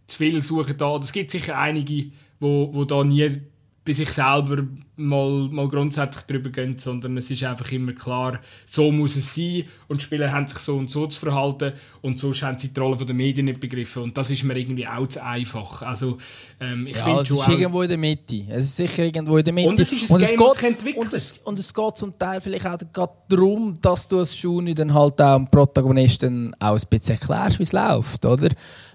[0.08, 0.96] zu viel suchen da.
[0.98, 3.42] Es gibt sicher einige, wo, wo da nie
[3.86, 4.64] bei sich selber
[5.00, 9.64] mal, mal grundsätzlich drüber gehen, sondern es ist einfach immer klar, so muss es sein
[9.88, 12.80] und die Spieler haben sich so und so zu verhalten und sonst haben sie die
[12.80, 15.82] Rolle der Medien nicht begriffen und das ist mir irgendwie auch zu einfach.
[15.82, 16.18] Also
[16.60, 18.44] ähm, ich Ja, finde es ist auch- irgendwo in der Mitte.
[18.50, 19.70] Es ist sicher irgendwo in der Mitte.
[19.70, 20.98] Und es ist ein Game, das sich entwickelt.
[21.06, 24.74] und, es, und es geht zum Teil vielleicht auch gerade darum, dass du als Juni
[24.74, 28.50] dann halt auch dem Protagonisten auch ein bisschen erklärst, wie es läuft, oder?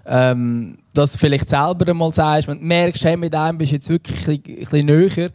[0.05, 3.75] Ähm, dass du vielleicht selber einmal sagst, wenn du merkst, hey, mit einem bist du
[3.75, 5.29] jetzt wirklich ein bisschen, ein bisschen näher,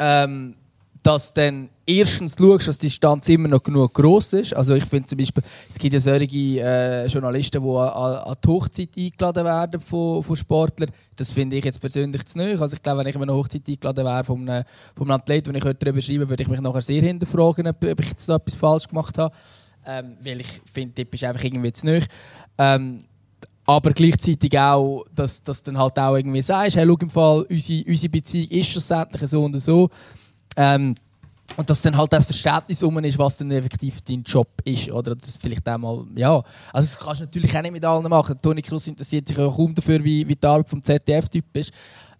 [0.00, 0.56] ähm,
[1.02, 4.54] dass dann erstens schaust, dass die Distanz immer noch genug groß ist.
[4.54, 8.48] Also ich finde zum Beispiel, es gibt ja solche äh, Journalisten, die an, an, die
[8.48, 10.90] Hochzeit eingeladen werden von, von Sportlern.
[11.16, 12.58] Das finde ich jetzt persönlich zu neu.
[12.58, 15.52] Also ich glaube, wenn ich an eine Hochzeit eingeladen wäre von einem, von einem Athleten,
[15.52, 18.54] den ich darüber schreiben würde ich mich nachher sehr hinterfragen, ob, ich jetzt da etwas
[18.54, 19.34] falsch gemacht habe.
[19.86, 22.00] Ähm, weil ich finde, Tipp ist einfach irgendwie zu neu.
[22.58, 22.98] Ähm,
[23.76, 27.84] aber gleichzeitig auch, dass, du dann halt auch irgendwie sagst, hey, schau im Fall, unsere,
[27.86, 29.88] unsere Beziehung ist schlussendlich so und so.
[30.56, 30.94] Ähm,
[31.56, 34.90] und dass dann halt das Verständnis um ist, was dann effektiv dein Job ist.
[34.90, 36.36] Oder das vielleicht einmal, ja.
[36.72, 38.38] Also das kannst du natürlich auch nicht mit allen machen.
[38.40, 41.72] Toni Kroos interessiert sich auch kaum dafür, wie, wie die Arbeit vom ZDF-Typ ist.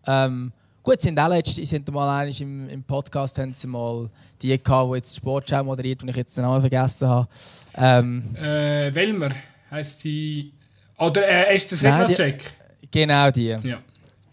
[0.06, 4.08] Ähm, gut, sind auch letzte, sind mal im, im Podcast haben sie mal
[4.40, 7.28] die gehabt, die jetzt Sportschau moderiert, die ich jetzt den Namen vergessen habe.
[7.74, 9.30] Ähm, äh, Welmer
[9.70, 10.52] heisst sie.
[11.00, 12.42] Oder äh, Esther Sedlacek.
[12.90, 13.56] Genau die.
[13.62, 13.78] Ja.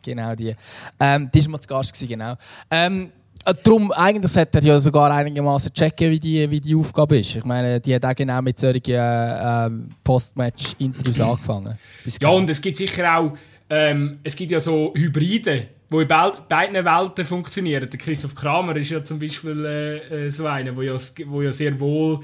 [0.03, 0.55] Genau die.
[0.99, 2.36] Ähm, die war mal zu Gast, gewesen, genau.
[2.70, 3.11] Ähm,
[3.45, 7.38] äh, Darum, eigentlich sollte er ja sogar einigermaßen checken, wie die, wie die Aufgabe ist.
[7.38, 9.70] Ich meine, die hat auch genau mit solchen äh,
[10.03, 11.78] Postmatch-Interviews angefangen.
[12.22, 13.38] Ja, und es gibt sicher auch,
[13.70, 17.89] ähm, es gibt ja so Hybride, die in beiden Welten funktionieren.
[17.89, 21.51] Der Christoph Kramer ist ja zum Beispiel äh, äh so einer, der ja, wo ja
[21.53, 22.20] sehr wohl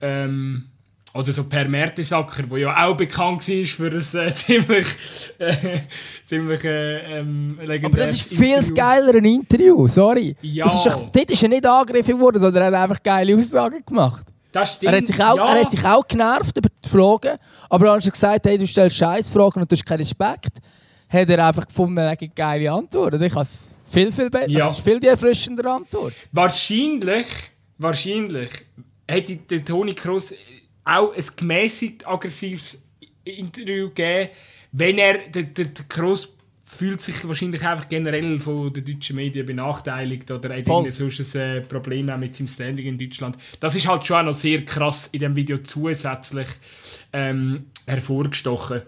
[0.00, 0.69] ähm,
[1.12, 4.86] oder so Per Mertesacker, der ja auch bekannt war für ein äh, ziemlich,
[5.38, 5.80] äh,
[6.24, 10.36] ziemlich äh, ähm, legendäres Aber das ist viel geiler ein Interview, sorry.
[10.42, 10.64] Ja.
[10.64, 14.26] Das ist, dort ist er nicht angegriffen worden, sondern er hat einfach geile Aussagen gemacht.
[14.52, 14.92] Das stimmt.
[14.92, 15.54] Er hat, sich auch, ja.
[15.54, 17.38] er hat sich auch genervt über die Fragen,
[17.68, 20.58] aber hast du gesagt, hey, du stellst Scheißfragen und du hast keinen Respekt.
[21.08, 23.20] Hat er einfach gefunden, er hat eine geile Antwort.
[23.20, 23.48] Ich habe
[23.84, 24.48] viel, viel besser.
[24.48, 24.66] Ja.
[24.66, 26.14] Das ist viel die erfrischendere Antwort.
[26.32, 27.26] Wahrscheinlich,
[27.78, 28.50] wahrscheinlich
[29.08, 30.32] hätte der Toni Kroos
[30.90, 32.82] auch ein gemäßigt aggressives
[33.24, 34.30] Interview gegeben,
[34.72, 39.44] wenn er, der, der, der Kroos fühlt sich wahrscheinlich einfach generell von den deutschen Medien
[39.44, 40.90] benachteiligt oder hat Voll.
[40.90, 43.36] sonst ein äh, Problem auch mit seinem Standing in Deutschland.
[43.58, 46.48] Das ist halt schon auch noch sehr krass in dem Video zusätzlich
[47.12, 48.82] ähm, hervorgestochen.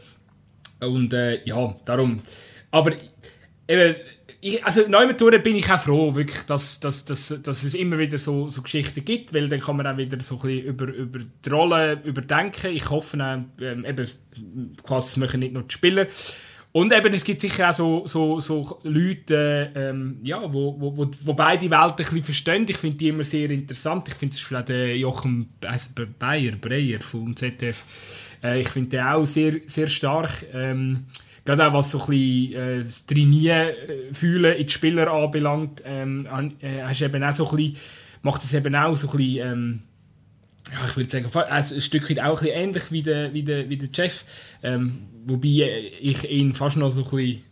[0.80, 2.22] Und äh, ja, darum.
[2.70, 2.92] Aber
[3.66, 3.96] eben,
[4.45, 8.18] ich, also Neumatur bin ich auch froh, wirklich, dass, dass, dass, dass es immer wieder
[8.18, 11.20] so, so Geschichten gibt, weil dann kann man auch wieder so ein bisschen über, über
[11.20, 12.74] die Rolle überdenken.
[12.74, 14.09] Ich hoffe auch, ähm, eben,
[14.82, 16.09] quasi, das machen nicht nur die Spieler.
[16.72, 21.11] Und eben, es gibt sicher auch so, so, so Leute, ähm, ja, wo, wo, wo,
[21.20, 22.66] wo beide Welten ein bisschen verstehen.
[22.66, 24.09] Ich finde die immer sehr interessant.
[24.09, 25.53] Ich finde zum Beispiel auch den Jochen
[26.18, 27.84] Bayer, Breyer vom ZDF,
[28.43, 30.32] äh, ich finde den auch sehr, sehr stark.
[30.53, 31.07] Ähm,
[31.45, 35.82] gerade auch was so ein bisschen äh, das Trainieren äh, fühlen in die Spieler anbelangt,
[35.84, 36.26] ähm,
[36.61, 37.76] äh, hast eben auch so ein bisschen,
[38.22, 39.82] macht es eben auch so ein bisschen, ähm,
[40.72, 43.68] ja, ich würde sagen, also ein Stückchen auch ein bisschen ähnlich wie der, wie der,
[43.68, 44.24] wie der Chef,
[44.62, 47.43] ähm, wobei ich ihn fast noch so ein bisschen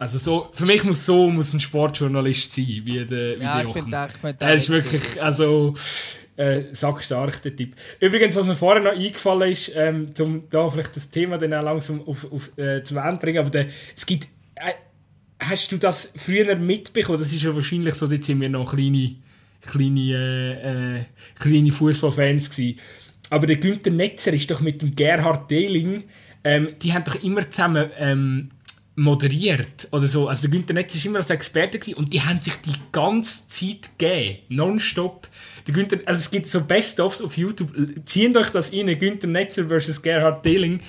[0.00, 3.60] also so, für mich muss so muss ein Sportjournalist sein, wie der, wie Ja, der
[3.60, 3.82] ich Jochen.
[3.82, 5.74] finde find Er ist wirklich, also,
[6.40, 7.74] äh, sackstark, der Typ.
[8.00, 11.62] Übrigens, was mir vorher noch eingefallen ist, ähm, um da vielleicht das Thema dann auch
[11.62, 14.24] langsam auf, auf, äh, zum Ende bringen, aber der, es gibt,
[14.54, 14.72] äh,
[15.38, 17.18] hast du das früher mitbekommen?
[17.18, 19.16] Das ist ja wahrscheinlich so, jetzt sind wir noch kleine,
[19.60, 21.04] kleine, äh, äh,
[21.38, 22.78] kleine Fußballfans gewesen.
[23.28, 26.04] Aber der Günther Netzer ist doch mit dem Gerhard Dehling,
[26.42, 28.50] ähm, die haben doch immer zusammen, ähm,
[29.00, 30.28] moderiert oder so.
[30.28, 33.48] Also der Günther Netzer war immer als Experte gewesen und die haben sich die ganze
[33.48, 35.26] Zeit gegeben, nonstop.
[35.66, 37.72] Der Günther, also es gibt so Best-ofs auf YouTube,
[38.04, 40.82] ziehen euch das rein, Günther Netzer versus Gerhard Dehling,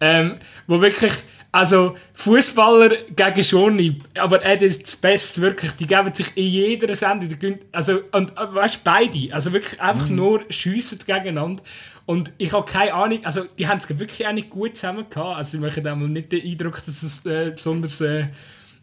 [0.00, 0.36] ähm,
[0.66, 1.12] wo wirklich,
[1.52, 6.96] also Fußballer gegen Schoni, aber er ist das Beste, wirklich, die geben sich in jeder
[6.96, 11.62] Sendung, der Günther, also, und äh, weißt du, beide, also wirklich einfach nur schiessen gegeneinander.
[12.10, 15.36] Und ich habe keine Ahnung, also die haben es wirklich auch nicht gut zusammen gehabt.
[15.36, 18.26] Also ich möchte einmal nicht den Eindruck, dass es äh, besonders äh,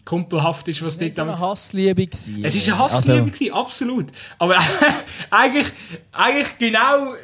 [0.05, 2.05] kumpelhaft ist, was Es dort war eine Hassliebe.
[2.05, 2.45] gewesen.
[2.45, 4.05] Es ist eine Hassliebe, Also, gewesen, absolut.
[4.39, 4.57] Aber
[5.29, 5.67] eigentlich,
[6.13, 7.15] eigentlich genau,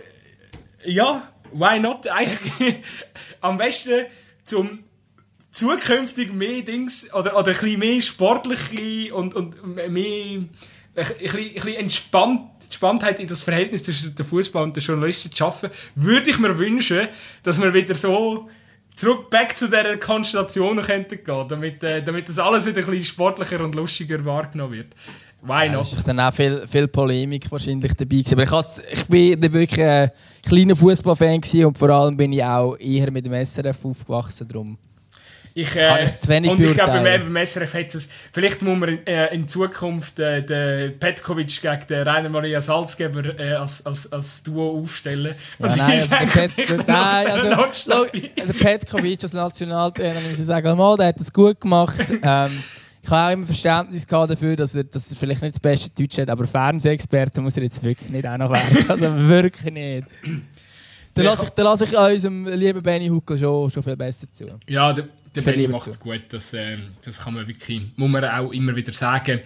[0.84, 1.24] ja,
[1.54, 2.06] why not?
[2.08, 2.76] Eigentlich
[3.40, 4.06] am besten
[4.44, 4.80] zum
[5.52, 10.50] zukünftig mehr Dings oder, oder ein bisschen mehr sportliche und, und mehr ein
[10.96, 15.38] bisschen, ein bisschen entspannt, Entspanntheit in das Verhältnis zwischen dem Fußball und den Journalisten zu
[15.38, 17.08] schaffen, würde ich mir wünschen,
[17.44, 18.50] dass wir wieder so
[18.96, 23.06] zurück back zu dieser Konstellation könnten gehen, damit, äh, damit das alles wieder ein bisschen
[23.06, 24.96] sportlicher und lustiger wahrgenommen wird.
[25.44, 25.84] Why Ja, not?
[25.84, 28.18] es war dann auch viel, viel Polemik wahrscheinlich dabei.
[28.18, 28.34] Gewesen.
[28.34, 30.12] Aber ich, has, ich bin nicht wirklich ein
[30.44, 34.48] kleiner Fußballfan und vor allem bin ich auch eher mit dem SRF aufgewachsen.
[34.48, 34.78] Drum.
[35.56, 38.64] Ich, Kann äh, es zu wenig und ich glaube, beim, beim SRF hat es, vielleicht
[38.64, 43.54] muss man in, äh, in Zukunft äh, den Petkovic gegen den Rainer Maria Salzgeber äh,
[43.54, 45.36] als, als, als Duo aufstellen.
[45.60, 50.46] Ja, die nein, also der, Pet, nein, also, schau, der Petkovic als Nationaltrainer, muss ich
[50.46, 52.00] sagen, mal, der hat das gut gemacht.
[52.24, 52.64] ähm,
[53.04, 56.18] ich habe auch immer Verständnis dafür, dass er, dass er vielleicht nicht das beste Deutsch
[56.18, 58.86] hat, aber Fernsehexperte muss er jetzt wirklich nicht auch noch werden.
[58.90, 60.08] Also wirklich nicht.
[61.14, 64.46] Dann lasse ich, dann lasse ich unserem lieben Benny Huckel schon, schon viel besser zu.
[64.68, 65.06] Ja, der,
[65.36, 66.22] der Benny macht es gut.
[66.30, 69.42] Das, äh, das kann man wirklich, muss man auch immer wieder sagen.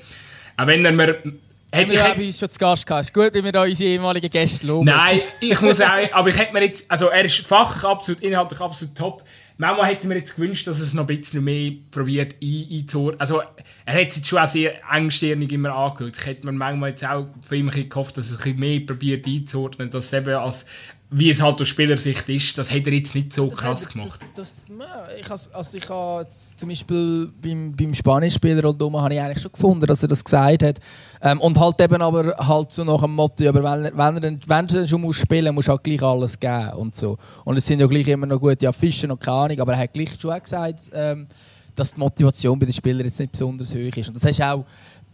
[0.57, 1.21] Auch wenn er mir
[1.69, 3.03] Hätte ich bei uns schon zu Gast gehabt.
[3.03, 4.85] Ist gut, wenn wir da unsere ehemaligen Gäste loben.
[4.85, 8.61] Nein, ich muss auch, aber ich hätte mir jetzt, also er ist fachlich absolut, inhaltlich
[8.61, 9.23] absolut top.
[9.59, 13.19] Manchmal hätte mir jetzt gewünscht, dass er es noch ein bisschen mehr probiert einzuordnen.
[13.19, 13.41] Also,
[13.85, 16.15] er hat es jetzt schon auch sehr engstirnig immer angeschaut.
[16.19, 18.79] Ich hätte mir manchmal jetzt auch von ihm gehofft, dass er es ein bisschen mehr
[18.81, 20.67] probiert einzuordnen, dass es eben als
[21.09, 23.93] wie es halt aus Spielersicht ist, das hat er jetzt nicht so das krass hat,
[23.93, 24.25] gemacht.
[24.35, 29.21] Das, das, ich has, also ich habe zum Beispiel beim, beim Spanisch-Spieler Oldoma habe ich
[29.21, 30.79] eigentlich schon gefunden, dass er das gesagt hat.
[31.21, 34.39] Ähm, und halt eben aber halt so nach dem Motto, aber wenn, wenn, er, dann,
[34.45, 37.17] wenn er schon muss spielen muss, halt gleich alles geben und so.
[37.45, 39.93] Und es sind ja gleich immer noch gute Fischen und keine Ahnung, aber er hat
[39.93, 41.25] gleich schon auch gesagt, ähm,
[41.73, 44.09] dass die Motivation bei den Spielern jetzt nicht besonders hoch ist.
[44.09, 44.65] Und das hast du auch,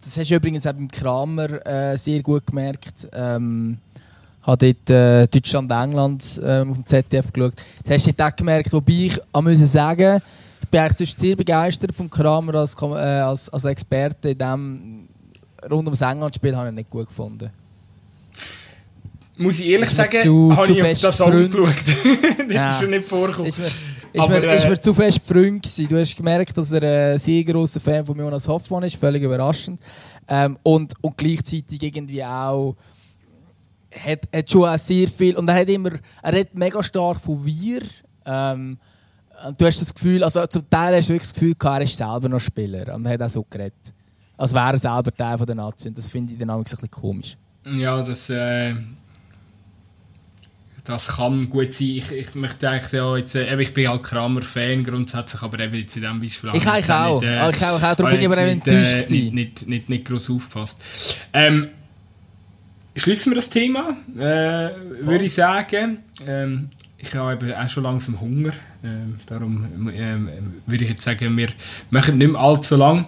[0.01, 3.07] das hast du übrigens auch beim Kramer äh, sehr gut gemerkt.
[3.13, 3.77] Ähm,
[4.43, 7.53] habe dort äh, Deutschland England äh, auf dem ZDF geschaut.
[7.83, 10.21] Das hast du dort auch gemerkt, wobei ich muss sagen,
[10.61, 15.07] ich bin eigentlich sehr begeistert vom Kramer als, äh, als, als Experte in dem
[15.69, 17.49] rund ums England-Spiel habe ich nicht gut gefunden.
[19.37, 21.67] Muss ich ehrlich sagen, zu, habe zu ich auf das auch geschaut.
[22.37, 22.69] das ja.
[22.69, 23.47] ist schon nicht vorgekommen.
[23.47, 23.75] Ist mir, ist,
[24.19, 25.87] Aber, mir, äh, ist mir zu fest Freund gewesen.
[25.87, 29.81] Du hast gemerkt, dass er ein sehr grosser Fan von Jonas Hoffmann ist, völlig überraschend.
[30.27, 32.75] Ähm, und, und gleichzeitig irgendwie auch
[34.05, 35.35] hat, hat schon auch sehr viel.
[35.35, 35.91] Und er hat immer,
[36.21, 37.81] er hat mega stark von wir.
[38.25, 38.77] Ähm,
[39.57, 42.29] du hast das Gefühl, also zum Teil hast du wirklich das Gefühl, er ist selber
[42.29, 42.93] noch Spieler.
[42.95, 43.93] Und er hat auch so geredet.
[44.37, 45.89] Als wäre er selber Teil von der Nazi.
[45.89, 47.37] Und das finde ich dann auch ein bisschen komisch.
[47.65, 48.75] Ja, das, äh,
[50.83, 51.87] das kann gut sein.
[51.87, 55.95] Ich, ich möchte eigentlich ja jetzt, äh, ich bin halt Kramer-Fan grundsätzlich, aber eben jetzt
[55.95, 57.21] in diesem Beispiel Ich auch.
[57.21, 60.29] Nicht, äh, ich auch, darum bin ich aber enttäuscht äh, nicht, nicht, nicht, nicht groß
[60.31, 60.81] aufgepasst.
[61.31, 61.69] Ähm,
[62.95, 64.69] schließen wir das Thema, äh,
[65.05, 65.99] würde ich sagen.
[66.25, 68.53] Ähm, ich habe auch schon langsam Hunger.
[68.83, 70.29] Ähm, darum ähm,
[70.65, 71.49] würde ich jetzt sagen, wir
[71.89, 73.05] machen nicht mehr allzu lang.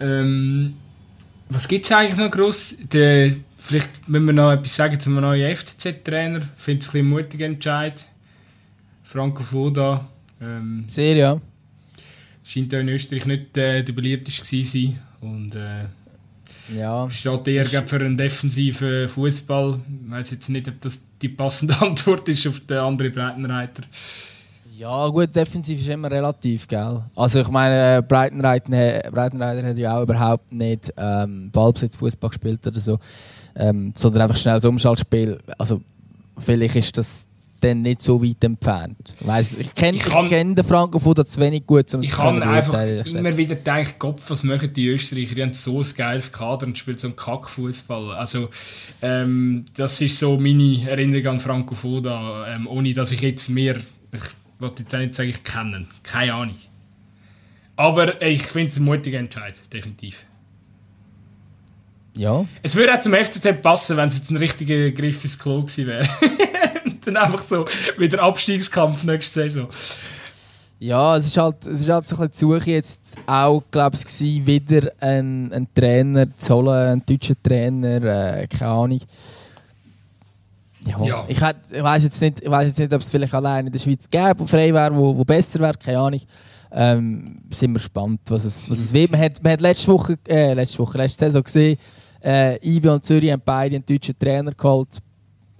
[0.00, 0.74] Ähm,
[1.48, 2.76] was gibt es eigentlich noch groß?
[3.66, 6.38] vielleicht müssen wir noch etwas sagen zum neuen FCZ-Trainer.
[6.38, 8.06] Ich finde es ein bisschen mutiger Entscheid.
[9.02, 10.06] Franco Foda.
[10.40, 11.40] Ähm, Sehr, ja.
[12.44, 14.98] Scheint auch in Österreich nicht äh, der beliebteste zu sein.
[15.20, 15.86] Und, äh,
[16.74, 17.08] ja.
[17.10, 19.78] Steht eher für einen defensiven Fußball.
[20.04, 23.82] Ich weiß jetzt nicht, ob das die passende Antwort ist auf den anderen Breitenreiter.
[24.76, 27.02] Ja, gut, defensiv ist immer relativ, gell?
[27.14, 32.78] Also ich meine, Breitenreiter, Breitenreiter hat ja auch überhaupt nicht ähm, Ballbesitz Fußball gespielt oder
[32.78, 32.98] so,
[33.54, 35.38] ähm, sondern einfach schnell das Umschaltspiel.
[35.56, 35.80] Also
[36.36, 37.26] vielleicht ist das
[37.60, 39.14] dann nicht so weit entfernt.
[39.20, 42.82] Weiss, ich kenne kenn den Foda zu wenig gut, um es zu Ich kann einfach
[43.06, 45.34] immer wieder denken, Gott, was machen die Österreicher?
[45.34, 48.12] Die haben so ein geiles Kader und spielen so einen Kackfußball.
[48.12, 48.48] Also,
[49.02, 53.76] ähm, das ist so meine Erinnerung an Franco Foda, ähm, ohne dass ich jetzt mehr,
[54.12, 54.20] ich
[54.58, 56.56] wollte jetzt auch nicht sagen, ich kenne Keine Ahnung.
[57.76, 60.24] Aber ich finde es ein mutiger Entscheid, definitiv.
[62.16, 62.46] Ja.
[62.62, 65.86] Es würde auch zum FCZ passen, wenn es jetzt ein richtiger Griff ins Klo gewesen
[65.86, 66.08] wäre.
[67.06, 67.66] dann einfach so
[67.98, 69.68] wieder Abstiegskampf nächste Saison.
[70.78, 73.96] Ja, es ist halt, es ist halt so ein bisschen die Suche jetzt auch, glaube
[73.96, 79.00] ich, wieder einen, einen Trainer zu holen, einen deutschen Trainer, äh, keine Ahnung.
[80.86, 81.24] Ja, ja.
[81.28, 83.78] Ich, ich weiß jetzt nicht, ich weiß jetzt nicht, ob es vielleicht allein in der
[83.78, 86.20] Schweiz gäbe, wo frei wäre, wo, wo besser wäre, keine Ahnung.
[86.70, 89.10] Ähm, sind wir gespannt, was es, was es wird.
[89.10, 91.78] Man hat, man hat letzte Woche, äh, letzte Woche, letzte Saison gesehen,
[92.22, 94.88] äh, Ibi und Zürich haben beide einen deutschen Trainer geholt.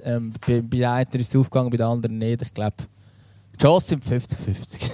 [0.06, 2.40] Ähm, bei, bei der einen ist es aufgegangen, bei der anderen nicht.
[2.40, 2.76] Ich glaube,
[3.54, 4.90] die Chancen sind 50-50.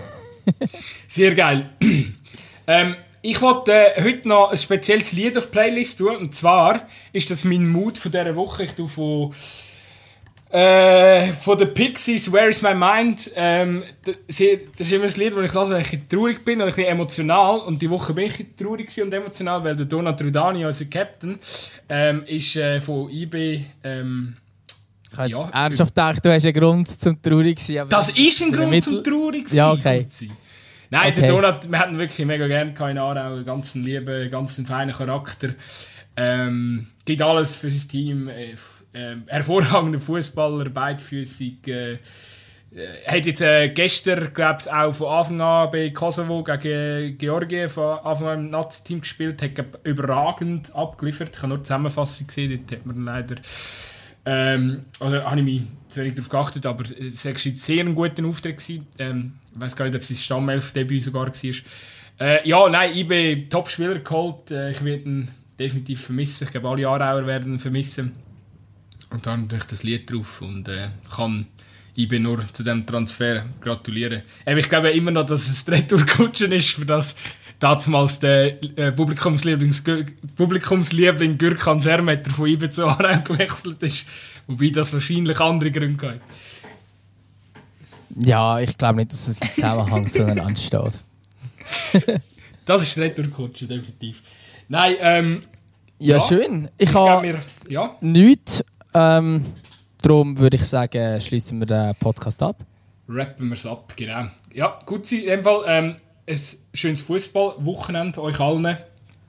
[1.08, 1.68] Sehr geil.
[2.66, 6.16] ähm, ich wollte äh, heute noch ein spezielles Lied auf die Playlist tun.
[6.16, 8.64] Und zwar ist das mein Mut von dieser Woche.
[8.64, 9.32] Ich tue von,
[10.50, 13.30] äh, von den Pixies Where is My Mind.
[13.36, 16.74] Ähm, das, ist immer ein Lied, das ich lasse, wenn ich traurig bin oder ein
[16.74, 17.58] bisschen emotional.
[17.58, 21.38] Und die Woche bin ich traurig und emotional, weil der Donald Trudani, unser Captain,
[21.90, 23.60] ähm, ist äh, von IB.
[23.84, 24.36] Ähm,
[25.12, 27.88] ich habe ja, ernsthaft gedacht, du hast einen Grund zum traurig sein.
[27.88, 29.56] Das ist ein Grund Mittel zum traurig sein.
[29.56, 30.06] Ja, okay.
[30.90, 31.20] Nein, okay.
[31.20, 35.50] der Donat, wir hatten wirklich mega gerne in Aarau, einen ganz lieben, ganz feinen Charakter.
[36.16, 38.28] Ähm, gibt alles für sein Team.
[38.28, 38.56] Äh,
[38.92, 41.66] äh, hervorragender Fußballer, beidfüßig.
[41.66, 41.92] Äh,
[42.74, 47.68] äh, hat jetzt äh, gestern, glaube ich, auch von Anfang an bei Kosovo gegen Georgien
[47.68, 51.30] von Anfang an im Nazi-Team gespielt, hat glaub, überragend abgeliefert.
[51.32, 53.36] Ich habe nur die Zusammenfassung gesehen, dort hat man leider
[54.25, 58.62] ähm, oder habe ich mich zu wenig darauf geachtet, aber es war sehr guter Auftritt.
[58.99, 61.55] Ähm, ich weiß gar nicht, ob es das Stammelf-Debüt sogar war.
[62.20, 64.51] Äh, ja, nein, ich bin Top-Spieler geholt.
[64.51, 66.45] Äh, ich werde ihn definitiv vermissen.
[66.45, 68.12] Ich glaube, alle Aarauer werden ihn vermissen.
[69.11, 71.47] Und dann natürlich das Lied drauf und äh, kann
[71.97, 74.23] IB nur zu diesem Transfer gratulieren.
[74.47, 77.16] Ähm, ich glaube immer noch, dass es die Retourkutsche ist, für das
[77.62, 79.72] damals der äh, Publikumsliebling,
[80.36, 84.06] Publikumsliebling Gürkan Sermeter von IB zu Aarau gewechselt ist.
[84.48, 86.20] Wobei das wahrscheinlich andere Gründe hat.
[88.24, 91.00] Ja, ich glaube nicht, dass es im Zusammenhang zueinander steht.
[92.66, 94.22] das ist die Retourkutsche, definitiv.
[94.68, 95.42] Nein, ähm,
[95.98, 96.68] Ja, schön.
[96.76, 97.38] Ich, ich habe mir,
[97.68, 98.64] ja, nichts.
[98.92, 99.46] Ähm,
[100.02, 102.56] darum würde ich sagen, schließen wir den Podcast ab.
[103.08, 104.26] rappen wir es ab, genau.
[104.52, 105.96] Ja, gut, in dem Fall ähm,
[106.29, 106.39] ein
[106.75, 108.77] schönes Fußballwochenende euch allen.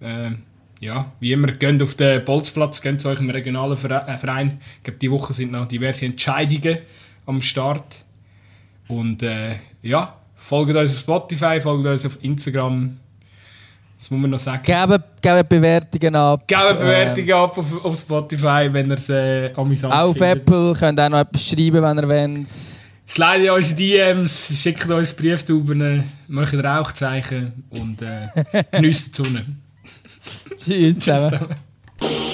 [0.01, 0.43] Ähm,
[0.79, 4.59] ja, wie immer, geht auf den Bolzplatz, geht zu eurem regionalen Vere- äh, Verein.
[4.77, 6.79] Ich glaube, diese Woche sind noch diverse Entscheidungen
[7.25, 8.03] am Start.
[8.87, 12.97] Und äh, ja, folgt uns auf Spotify, folgt uns auf Instagram.
[13.97, 14.61] Was muss man noch sagen?
[14.63, 16.45] Geben, geben Bewertungen ab.
[16.45, 20.41] Gebt Bewertungen ab auf, auf Spotify, wenn ihr es äh, amüsant Ähm, auf findet.
[20.41, 22.81] Apple könnt ihr auch noch etwas schreiben, wenn ihr wollt.
[23.07, 29.45] Slide unsere DMs, schickt uns Brieftauben, macht Rauchzeichen und äh, genießt die Sonne.
[30.55, 31.29] Tschüss zusammen.
[31.99, 32.32] Tschüss zusammen.